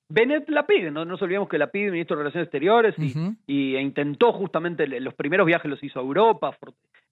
Bennett 0.08 0.48
la 0.48 0.66
pide, 0.66 0.90
no 0.90 1.04
nos 1.04 1.22
olvidemos 1.22 1.48
que 1.48 1.58
la 1.58 1.68
pide 1.68 1.86
el 1.86 1.92
ministro 1.92 2.16
de 2.16 2.22
Relaciones 2.24 2.46
Exteriores 2.46 2.94
y, 3.46 3.76
e 3.76 3.80
intentó 3.80 4.32
justamente, 4.32 4.86
los 5.00 5.14
primeros 5.14 5.46
viajes 5.46 5.70
los 5.70 5.82
hizo 5.82 6.00
a 6.00 6.02
Europa, 6.02 6.56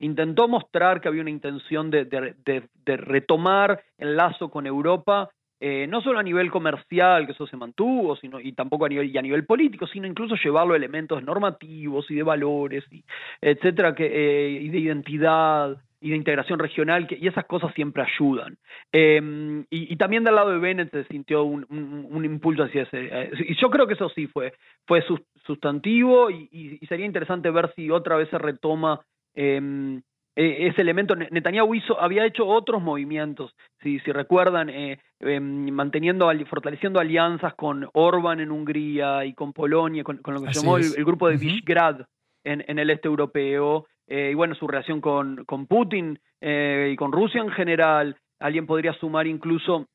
intentó 0.00 0.48
mostrar 0.48 1.00
que 1.00 1.08
había 1.08 1.22
una 1.22 1.30
intención 1.30 1.90
de, 1.90 2.68
retomar 2.84 3.82
el 3.96 4.16
lazo 4.16 4.50
con 4.50 4.66
Europa, 4.66 5.30
eh, 5.60 5.86
no 5.86 6.00
solo 6.00 6.18
a 6.18 6.22
nivel 6.22 6.50
comercial, 6.50 7.26
que 7.26 7.32
eso 7.32 7.46
se 7.46 7.56
mantuvo, 7.56 8.16
sino, 8.16 8.40
y 8.40 8.52
tampoco 8.52 8.86
a 8.86 8.88
nivel, 8.88 9.14
y 9.14 9.18
a 9.18 9.22
nivel 9.22 9.44
político, 9.44 9.86
sino 9.86 10.06
incluso 10.06 10.34
llevarlo 10.42 10.72
a 10.72 10.78
elementos 10.78 11.22
normativos 11.22 12.10
y 12.10 12.14
de 12.14 12.22
valores, 12.22 12.82
y, 12.90 13.04
etcétera, 13.42 13.94
que, 13.94 14.06
eh, 14.06 14.50
y 14.62 14.68
de 14.70 14.78
identidad 14.78 15.76
y 16.00 16.10
de 16.10 16.16
integración 16.16 16.58
regional, 16.58 17.06
y 17.10 17.28
esas 17.28 17.44
cosas 17.44 17.74
siempre 17.74 18.02
ayudan. 18.02 18.56
Em, 18.90 19.66
y, 19.68 19.94
también 19.96 20.24
del 20.24 20.34
lado 20.34 20.50
de 20.50 20.58
Bennett 20.58 20.90
se 20.90 21.04
sintió 21.04 21.44
un, 21.44 22.24
impulso 22.24 22.62
hacia 22.62 22.84
ese. 22.84 23.08
Eh, 23.12 23.30
y 23.48 23.54
yo 23.60 23.68
creo 23.68 23.86
que 23.86 23.94
eso 23.94 24.08
sí 24.08 24.26
fue, 24.28 24.54
fue 24.86 25.04
sustantivo 25.44 26.30
y, 26.30 26.78
sería 26.88 27.04
interesante 27.04 27.50
ver 27.50 27.70
si 27.74 27.90
otra 27.90 28.16
vez 28.16 28.30
se 28.30 28.38
retoma 28.38 29.00
em, 29.34 30.00
e, 30.40 30.68
ese 30.68 30.80
elemento. 30.80 31.14
Netanyahu 31.14 31.74
hizo, 31.74 32.00
había 32.00 32.24
hecho 32.24 32.46
otros 32.46 32.80
movimientos, 32.80 33.54
si, 33.82 33.98
si 34.00 34.10
recuerdan, 34.10 34.70
eh, 34.70 34.98
em, 35.20 35.70
manteniendo, 35.70 36.30
fortaleciendo 36.48 36.98
alianzas 36.98 37.54
con 37.54 37.86
Orban 37.92 38.40
en 38.40 38.50
Hungría 38.50 39.26
y 39.26 39.34
con 39.34 39.52
Polonia, 39.52 40.02
con, 40.02 40.20
lo 40.24 40.42
que 40.42 40.54
se 40.54 40.60
llamó 40.60 40.78
el, 40.78 41.04
grupo 41.04 41.28
de 41.28 41.36
Visegrad 41.36 42.00
en, 42.42 42.64
en 42.66 42.78
el 42.78 42.88
este 42.88 43.08
europeo. 43.08 43.86
Eh, 44.08 44.30
y 44.32 44.34
bueno, 44.34 44.54
su 44.54 44.66
relación 44.66 45.02
con, 45.02 45.44
con 45.44 45.66
Putin 45.66 46.18
eh, 46.40 46.90
y 46.92 46.96
con 46.96 47.12
Rusia 47.12 47.42
en 47.42 47.50
general. 47.50 48.16
Alguien 48.38 48.66
podría 48.66 48.94
sumar 48.94 49.26
incluso 49.26 49.88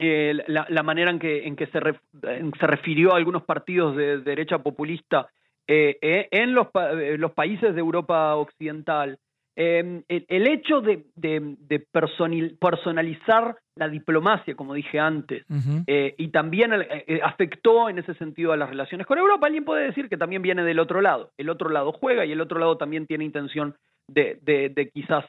eh, 0.00 0.34
la, 0.48 0.82
manera 0.82 1.12
en 1.12 1.20
que, 1.20 1.46
en 1.46 1.54
que 1.54 1.66
se, 1.66 1.80
se 1.80 2.66
refirió 2.66 3.14
a 3.14 3.16
algunos 3.16 3.44
partidos 3.44 3.96
de, 3.96 4.18
derecha 4.18 4.58
populista 4.58 5.28
en 5.70 6.54
los, 6.54 6.68
los 7.18 7.32
países 7.32 7.74
de 7.74 7.80
Europa 7.80 8.34
Occidental 8.36 9.18
Em, 9.60 10.04
el, 10.08 10.46
hecho 10.46 10.80
de, 10.80 11.04
personalizar 12.60 13.56
la 13.74 13.88
diplomacia, 13.88 14.54
como 14.54 14.72
dije 14.72 15.00
antes, 15.00 15.44
eh, 15.88 16.14
y 16.16 16.28
también 16.28 16.74
eh, 16.74 17.04
eh, 17.08 17.20
afectó 17.24 17.88
en 17.88 17.98
ese 17.98 18.14
sentido 18.14 18.52
a 18.52 18.56
las 18.56 18.68
relaciones 18.68 19.04
con 19.04 19.18
Europa, 19.18 19.46
alguien 19.46 19.64
puede 19.64 19.86
decir 19.86 20.08
que 20.08 20.16
también 20.16 20.42
viene 20.42 20.62
del 20.62 20.78
otro 20.78 21.00
lado. 21.00 21.32
El 21.36 21.48
otro 21.48 21.70
lado 21.70 21.90
juega 21.90 22.24
y 22.24 22.30
el 22.30 22.40
otro 22.40 22.60
lado 22.60 22.78
también 22.78 23.08
tiene 23.08 23.24
intención 23.24 23.74
de, 24.06 24.90
quizás 24.94 25.24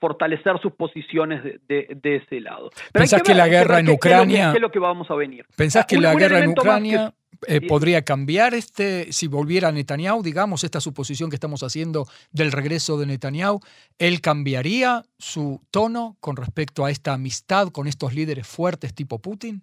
fortalecer 0.00 0.58
sus 0.60 0.72
posiciones 0.72 1.44
de, 1.68 2.00
ese 2.02 2.40
lado. 2.40 2.70
¿Pensás 2.92 3.22
que, 3.22 3.34
la 3.34 3.46
guerra 3.46 3.78
en 3.78 3.88
Ucrania... 3.88 4.50
¿Qué 4.50 4.56
es 4.56 4.62
lo 4.62 4.72
que 4.72 4.80
vamos 4.80 5.08
a 5.12 5.14
venir? 5.14 5.46
¿Pensás 5.54 5.86
que 5.86 6.00
la 6.00 6.16
guerra 6.16 6.40
en 6.40 6.50
Ucrania... 6.50 7.14
Eh, 7.46 7.66
¿Podría 7.66 8.02
cambiar 8.02 8.54
este, 8.54 9.12
si 9.12 9.26
volviera 9.26 9.72
Netanyahu, 9.72 10.22
digamos, 10.22 10.62
esta 10.62 10.80
suposición 10.80 11.30
que 11.30 11.36
estamos 11.36 11.62
haciendo 11.62 12.04
del 12.32 12.52
regreso 12.52 12.98
de 12.98 13.06
Netanyahu, 13.06 13.60
él 13.98 14.20
cambiaría 14.20 15.02
su 15.18 15.60
tono 15.70 16.16
con 16.20 16.36
respecto 16.36 16.84
a 16.84 16.90
esta 16.90 17.14
amistad 17.14 17.68
con 17.68 17.86
estos 17.86 18.14
líderes 18.14 18.46
fuertes 18.46 18.94
tipo 18.94 19.18
Putin? 19.20 19.62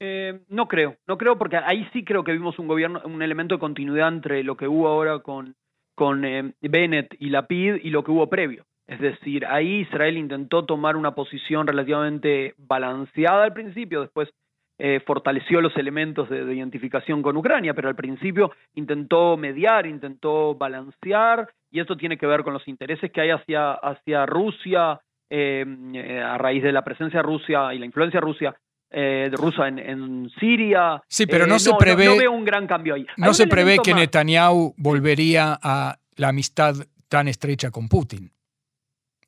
Eh, 0.00 0.40
no 0.48 0.68
creo, 0.68 0.96
no 1.06 1.18
creo 1.18 1.38
porque 1.38 1.56
ahí 1.56 1.88
sí 1.92 2.04
creo 2.04 2.22
que 2.24 2.32
vimos 2.32 2.58
un 2.58 2.68
gobierno, 2.68 3.00
un 3.04 3.22
elemento 3.22 3.56
de 3.56 3.60
continuidad 3.60 4.08
entre 4.08 4.44
lo 4.44 4.56
que 4.56 4.68
hubo 4.68 4.88
ahora 4.88 5.20
con, 5.20 5.56
con 5.94 6.24
eh, 6.24 6.52
Bennett 6.60 7.14
y 7.18 7.30
Lapid 7.30 7.76
y 7.82 7.90
lo 7.90 8.04
que 8.04 8.12
hubo 8.12 8.28
previo. 8.28 8.64
Es 8.86 9.00
decir, 9.00 9.44
ahí 9.44 9.80
Israel 9.80 10.16
intentó 10.16 10.64
tomar 10.64 10.96
una 10.96 11.14
posición 11.14 11.66
relativamente 11.66 12.54
balanceada 12.56 13.44
al 13.44 13.52
principio, 13.52 14.00
después 14.00 14.30
eh, 14.78 15.00
fortaleció 15.06 15.60
los 15.60 15.76
elementos 15.76 16.28
de, 16.30 16.54
identificación 16.54 17.22
con 17.22 17.36
Ucrania, 17.36 17.74
pero 17.74 17.88
al 17.88 17.96
principio 17.96 18.52
intentó 18.74 19.36
mediar, 19.36 19.86
intentó 19.86 20.54
balancear, 20.54 21.48
y 21.70 21.80
esto 21.80 21.96
tiene 21.96 22.16
que 22.16 22.26
ver 22.26 22.44
con 22.44 22.52
los 22.52 22.66
intereses 22.68 23.10
que 23.10 23.20
hay 23.20 23.30
hacia, 23.30 23.72
hacia 23.72 24.24
Rusia, 24.26 25.00
eh, 25.30 26.22
a 26.24 26.38
raíz 26.38 26.62
de 26.62 26.72
la 26.72 26.82
presencia 26.82 27.20
rusa 27.20 27.74
y 27.74 27.78
la 27.78 27.84
influencia 27.84 28.20
rusia 28.20 28.54
eh, 28.90 29.30
rusa 29.32 29.68
en, 29.68 30.30
Siria. 30.38 31.02
Sí, 31.08 31.26
pero 31.26 31.46
no 31.46 31.58
se 31.58 31.72
prevé. 31.78 32.06
No, 32.06 32.16
veo 32.16 32.32
un 32.32 32.44
gran 32.44 32.66
cambio 32.66 32.94
ahí. 32.94 33.06
No 33.16 33.34
se 33.34 33.46
prevé 33.46 33.78
que 33.84 33.92
Netanyahu 33.92 34.74
volvería 34.78 35.58
a 35.62 35.98
la 36.16 36.28
amistad 36.28 36.74
tan 37.08 37.28
estrecha 37.28 37.70
con 37.70 37.88
Putin. 37.88 38.30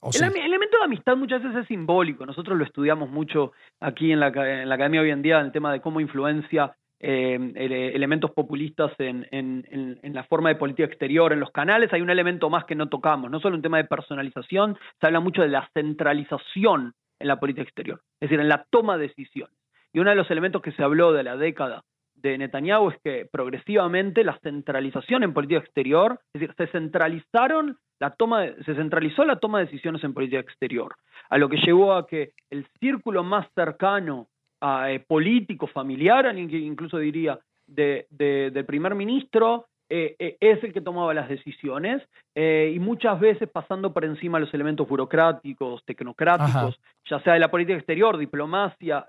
el, 0.02 0.49
de 0.80 0.86
amistad 0.86 1.16
muchas 1.16 1.42
veces 1.42 1.62
es 1.62 1.66
simbólico. 1.68 2.26
Nosotros 2.26 2.58
lo 2.58 2.64
estudiamos 2.64 3.10
mucho 3.10 3.52
aquí 3.80 4.12
en 4.12 4.20
la, 4.20 4.26
academia 4.26 5.00
hoy 5.00 5.10
en 5.10 5.22
día, 5.22 5.38
en 5.38 5.46
el 5.46 5.52
tema 5.52 5.72
de 5.72 5.80
cómo 5.80 6.00
influencia 6.00 6.74
eh, 6.98 7.92
elementos 7.94 8.30
populistas 8.32 8.92
en, 8.98 9.26
en, 9.30 10.14
la 10.14 10.24
forma 10.24 10.50
de 10.50 10.56
política 10.56 10.86
exterior, 10.86 11.32
en 11.32 11.40
los 11.40 11.50
canales, 11.50 11.92
hay 11.92 12.02
un 12.02 12.10
elemento 12.10 12.50
más 12.50 12.64
que 12.66 12.74
no 12.74 12.88
tocamos, 12.88 13.30
no 13.30 13.40
solo 13.40 13.56
un 13.56 13.62
tema 13.62 13.78
de 13.78 13.84
personalización, 13.84 14.76
se 15.00 15.06
habla 15.06 15.20
mucho 15.20 15.40
de 15.40 15.48
la 15.48 15.68
centralización 15.72 16.92
en 17.18 17.28
la 17.28 17.40
política 17.40 17.62
exterior, 17.62 18.02
es 18.20 18.28
decir, 18.28 18.40
en 18.40 18.48
la 18.48 18.66
toma 18.70 18.98
de 18.98 19.08
decisiones. 19.08 19.56
Y 19.92 20.00
uno 20.00 20.10
de 20.10 20.16
los 20.16 20.30
elementos 20.30 20.60
que 20.62 20.72
se 20.72 20.82
habló 20.82 21.12
de 21.12 21.22
la 21.22 21.36
década 21.36 21.84
de 22.14 22.36
Netanyahu 22.36 22.90
es 22.90 22.98
que 23.02 23.26
progresivamente 23.30 24.22
la 24.22 24.38
centralización 24.42 25.22
en 25.22 25.32
política 25.32 25.60
exterior, 25.60 26.20
es 26.34 26.40
decir, 26.40 26.54
se 26.56 26.66
centralizaron 26.66 27.78
la 28.00 28.10
toma, 28.10 28.46
se 28.64 28.74
centralizó 28.74 29.24
la 29.24 29.36
toma 29.36 29.58
de 29.58 29.66
decisiones 29.66 30.02
en 30.02 30.14
política 30.14 30.40
exterior, 30.40 30.96
a 31.28 31.38
lo 31.38 31.48
que 31.48 31.58
llevó 31.58 31.92
a 31.94 32.06
que 32.06 32.32
el 32.48 32.66
círculo 32.80 33.22
más 33.22 33.46
cercano 33.54 34.26
a, 34.60 34.90
eh, 34.90 35.00
político, 35.00 35.66
familiar, 35.66 36.36
incluso 36.36 36.98
diría, 36.98 37.38
de, 37.66 38.06
del 38.10 38.64
primer 38.64 38.94
ministro, 38.94 39.66
eh, 39.88 40.16
eh, 40.18 40.36
es 40.40 40.62
el 40.64 40.72
que 40.72 40.80
tomaba 40.80 41.14
las 41.14 41.28
decisiones 41.28 42.02
y 42.34 42.78
muchas 42.78 43.20
veces 43.20 43.48
pasando 43.50 43.92
por 43.92 44.04
encima 44.04 44.38
de 44.38 44.46
los 44.46 44.54
elementos 44.54 44.88
burocráticos, 44.88 45.84
tecnocráticos, 45.84 46.80
ya 47.08 47.20
sea 47.20 47.34
de 47.34 47.40
la 47.40 47.50
política 47.50 47.76
exterior, 47.76 48.16
diplomacia, 48.16 49.04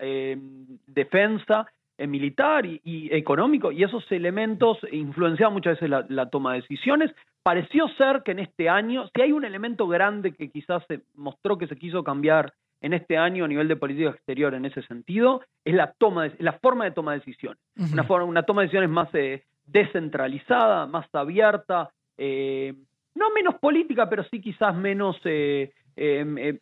defensa, 0.87 1.65
militar 1.99 2.65
y, 2.65 3.09
económico, 3.13 3.71
y 3.71 3.83
esos 3.83 4.11
elementos 4.11 4.79
influenciaban 4.91 5.53
muchas 5.53 5.75
veces 5.75 5.89
la, 5.89 6.05
la, 6.09 6.29
toma 6.29 6.53
de 6.53 6.61
decisiones. 6.61 7.11
Pareció 7.43 7.87
ser 7.97 8.21
que 8.23 8.31
en 8.31 8.39
este 8.39 8.69
año, 8.69 9.09
si 9.15 9.21
hay 9.21 9.31
un 9.31 9.45
elemento 9.45 9.87
grande 9.87 10.33
que 10.33 10.49
quizás 10.49 10.83
se 10.87 11.01
mostró 11.15 11.57
que 11.57 11.67
se 11.67 11.75
quiso 11.75 12.03
cambiar 12.03 12.53
en 12.81 12.93
este 12.93 13.17
año 13.17 13.45
a 13.45 13.47
nivel 13.47 13.67
de 13.67 13.75
política 13.75 14.09
exterior 14.09 14.53
en 14.53 14.65
ese 14.65 14.81
sentido 14.83 15.41
es 15.63 15.73
la 15.73 15.93
toma 15.93 16.23
de, 16.23 16.35
la 16.39 16.53
forma 16.53 16.85
de 16.85 16.91
toma 16.91 17.13
de 17.13 17.19
decisiones. 17.19 17.61
Una 17.93 18.03
forma 18.03 18.25
una 18.25 18.43
toma 18.43 18.61
de 18.61 18.67
decisiones 18.67 18.89
más 18.89 19.09
eh, 19.13 19.43
descentralizada 19.65 20.87
más 20.87 21.07
abierta 21.13 21.91
eh, 22.17 22.73
no 23.15 23.29
menos 23.31 23.55
política 23.55 24.09
pero 24.09 24.23
sí 24.25 24.41
quizás 24.41 24.75
menos 24.75 25.15
eh, 25.25 25.71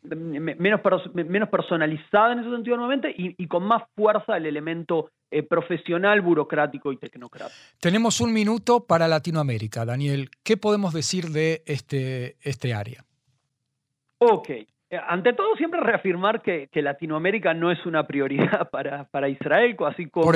menos, 0.03 0.81
menos 1.13 1.49
personalizada 1.49 2.33
en 2.33 2.39
ese 2.39 2.49
sentido 2.49 2.77
nuevamente 2.77 3.13
y, 3.15 3.47
con 3.47 3.63
más 3.63 3.83
fuerza 3.95 4.37
el 4.37 4.45
elemento 4.45 5.11
profesional, 5.47 6.21
burocrático 6.21 6.91
y 6.91 6.97
tecnocrático. 6.97 7.57
Tenemos 7.79 8.19
un 8.19 8.33
minuto 8.33 8.85
para 8.85 9.07
Latinoamérica, 9.07 9.85
Daniel. 9.85 10.29
¿Qué 10.43 10.57
podemos 10.57 10.93
decir 10.93 11.25
de 11.25 11.61
este, 11.65 12.37
este 12.41 12.73
área? 12.73 13.03
Ok, 14.17 14.49
eh, 14.91 14.99
ante 15.07 15.33
todo, 15.33 15.55
siempre 15.55 15.79
reafirmar 15.81 16.41
que, 16.41 16.67
Latinoamérica 16.73 17.53
no 17.53 17.71
es 17.71 17.85
una 17.85 18.07
prioridad 18.07 18.69
para, 18.71 19.03
para 19.05 19.29
Israel, 19.29 19.75
así 19.87 20.07
como, 20.07 20.31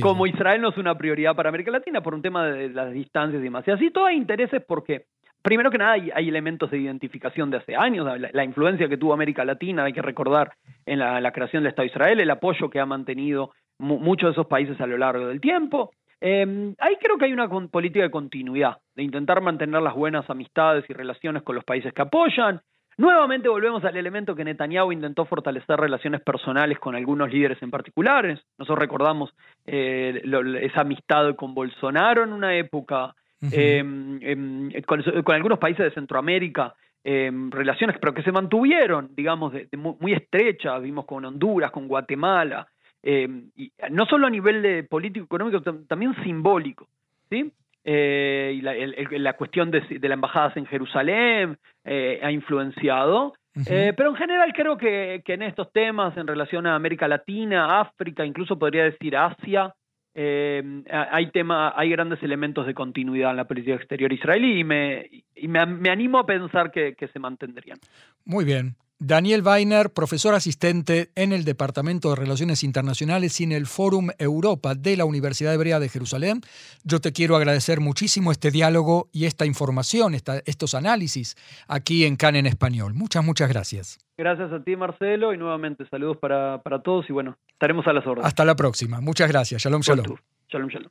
como 0.00 0.26
Israel 0.26 0.62
no 0.62 0.70
es 0.70 0.78
una 0.78 0.96
prioridad 0.96 1.34
para 1.36 1.50
América 1.50 1.70
Latina 1.70 2.02
por 2.02 2.14
un 2.14 2.22
tema 2.22 2.46
de 2.46 2.70
las 2.70 2.92
distancias 2.92 3.40
y 3.40 3.44
demás. 3.44 3.64
Y 3.66 3.70
así 3.72 3.90
todo 3.90 4.06
hay 4.06 4.16
intereses 4.16 4.62
porque, 4.66 5.06
primero 5.42 5.70
que 5.70 5.78
nada, 5.78 5.92
hay, 5.92 6.28
elementos 6.28 6.70
de 6.70 6.78
identificación 6.78 7.50
de 7.50 7.58
hace 7.58 7.76
años, 7.76 8.06
la, 8.32 8.44
influencia 8.44 8.88
que 8.88 8.96
tuvo 8.96 9.12
América 9.12 9.44
Latina, 9.44 9.84
hay 9.84 9.92
que 9.92 10.02
recordar 10.02 10.52
en 10.86 10.98
la, 10.98 11.32
creación 11.32 11.62
del 11.62 11.70
Estado 11.70 11.86
de 11.86 11.92
Israel, 11.92 12.20
el 12.20 12.30
apoyo 12.30 12.70
que 12.70 12.80
ha 12.80 12.86
mantenido 12.86 13.52
muchos 13.78 14.28
de 14.28 14.32
esos 14.32 14.46
países 14.46 14.80
a 14.80 14.86
lo 14.86 14.98
largo 14.98 15.28
del 15.28 15.40
tiempo. 15.40 15.92
Eh, 16.20 16.74
ahí 16.78 16.96
creo 17.00 17.16
que 17.16 17.24
hay 17.24 17.32
una 17.32 17.48
política 17.48 18.04
de 18.04 18.10
continuidad, 18.10 18.78
de 18.94 19.02
intentar 19.02 19.40
mantener 19.40 19.80
las 19.80 19.94
buenas 19.94 20.28
amistades 20.28 20.84
y 20.88 20.92
relaciones 20.92 21.42
con 21.42 21.54
los 21.54 21.64
países 21.64 21.92
que 21.94 22.02
apoyan, 22.02 22.60
Nuevamente 23.00 23.48
volvemos 23.48 23.82
al 23.86 23.96
elemento 23.96 24.36
que 24.36 24.44
Netanyahu 24.44 24.92
intentó 24.92 25.24
fortalecer 25.24 25.80
relaciones 25.80 26.20
personales 26.20 26.78
con 26.78 26.94
algunos 26.94 27.32
líderes 27.32 27.56
en 27.62 27.70
particulares. 27.70 28.38
Nosotros 28.58 28.78
recordamos 28.78 29.30
eh, 29.64 30.20
esa 30.60 30.82
amistad 30.82 31.34
con 31.34 31.54
Bolsonaro 31.54 32.24
en 32.24 32.34
una 32.34 32.54
época, 32.56 33.14
em, 33.42 34.18
em, 34.22 34.82
con, 34.82 35.34
algunos 35.34 35.58
países 35.58 35.84
de 35.84 35.90
Centroamérica, 35.92 36.74
em, 37.02 37.50
relaciones 37.50 37.96
pero 37.98 38.12
que 38.12 38.22
se 38.22 38.32
mantuvieron, 38.32 39.10
digamos, 39.16 39.54
muy, 39.76 40.12
estrechas, 40.12 40.82
vimos 40.82 41.06
con 41.06 41.24
Honduras, 41.24 41.70
con 41.70 41.88
Guatemala, 41.88 42.66
y 43.02 43.72
no 43.90 44.04
solo 44.04 44.26
a 44.26 44.30
nivel 44.30 44.60
de 44.60 44.84
político 44.84 45.24
económico, 45.24 45.62
también 45.62 46.14
simbólico. 46.22 46.86
¿sí? 47.30 47.50
eh, 47.84 48.52
y 48.56 48.60
la, 48.60 48.74
la 49.18 49.36
cuestión 49.36 49.70
de, 49.70 49.80
de, 49.80 50.08
las 50.08 50.16
embajadas 50.16 50.56
en 50.56 50.66
Jerusalén 50.66 51.58
eh, 51.84 52.20
ha 52.22 52.30
influenciado. 52.30 53.34
eh, 53.66 53.92
pero 53.96 54.10
en 54.10 54.16
general 54.16 54.52
creo 54.54 54.76
que, 54.76 55.22
que, 55.24 55.34
en 55.34 55.42
estos 55.42 55.72
temas, 55.72 56.16
en 56.16 56.26
relación 56.26 56.66
a 56.66 56.74
América 56.74 57.08
Latina, 57.08 57.80
África, 57.80 58.24
incluso 58.24 58.58
podría 58.58 58.84
decir 58.84 59.16
Asia, 59.16 59.74
eh, 60.22 60.82
hay, 60.90 61.30
tema, 61.30 61.72
hay 61.74 61.88
grandes 61.88 62.22
elementos 62.22 62.66
de 62.66 62.74
continuidad 62.74 63.30
en 63.30 63.38
la 63.38 63.46
política 63.46 63.76
exterior 63.76 64.12
israelí 64.12 64.60
y 64.60 64.64
me, 64.64 65.10
y 65.34 65.48
me, 65.48 65.60
animo 65.90 66.18
a 66.18 66.26
pensar 66.26 66.70
que 66.70 67.08
se 67.12 67.18
mantendrían. 67.18 67.78
Muy 68.26 68.44
bien. 68.44 68.76
Daniel 69.02 69.40
Weiner, 69.42 69.88
profesor 69.88 70.34
asistente 70.34 71.10
en 71.14 71.32
el 71.32 71.46
Departamento 71.46 72.10
de 72.10 72.16
Relaciones 72.16 72.62
Internacionales 72.62 73.40
y 73.40 73.44
en 73.44 73.52
el 73.52 73.66
Fórum 73.66 74.10
Europa 74.18 74.74
de 74.74 74.94
la 74.98 75.06
Universidad 75.06 75.54
Hebrea 75.54 75.80
de 75.80 75.88
Jerusalén. 75.88 76.42
Yo 76.84 77.00
te 77.00 77.10
quiero 77.10 77.34
agradecer 77.34 77.80
muchísimo 77.80 78.30
este 78.30 78.50
diálogo 78.50 79.08
y 79.10 79.24
esta 79.24 79.46
información, 79.46 80.14
estos 80.14 80.74
análisis 80.74 81.34
aquí 81.66 82.04
en 82.04 82.16
CAN 82.16 82.36
en 82.36 82.44
Español. 82.44 82.92
Muchas, 82.92 83.24
muchas 83.24 83.48
gracias. 83.48 83.98
Gracias 84.18 84.52
a 84.52 84.62
ti, 84.62 84.76
Marcelo, 84.76 85.32
y 85.32 85.38
nuevamente 85.38 85.88
saludos 85.88 86.18
para, 86.18 86.60
para 86.62 86.82
todos 86.82 87.08
y 87.08 87.14
bueno, 87.14 87.38
estaremos 87.52 87.86
a 87.86 87.94
las 87.94 88.06
órdenes. 88.06 88.26
Hasta 88.26 88.44
la 88.44 88.54
próxima. 88.54 89.00
Muchas 89.00 89.30
gracias. 89.30 89.62
Shalom, 89.62 89.80
shalom. 89.80 90.04
Shalom, 90.50 90.68
shalom. 90.68 90.90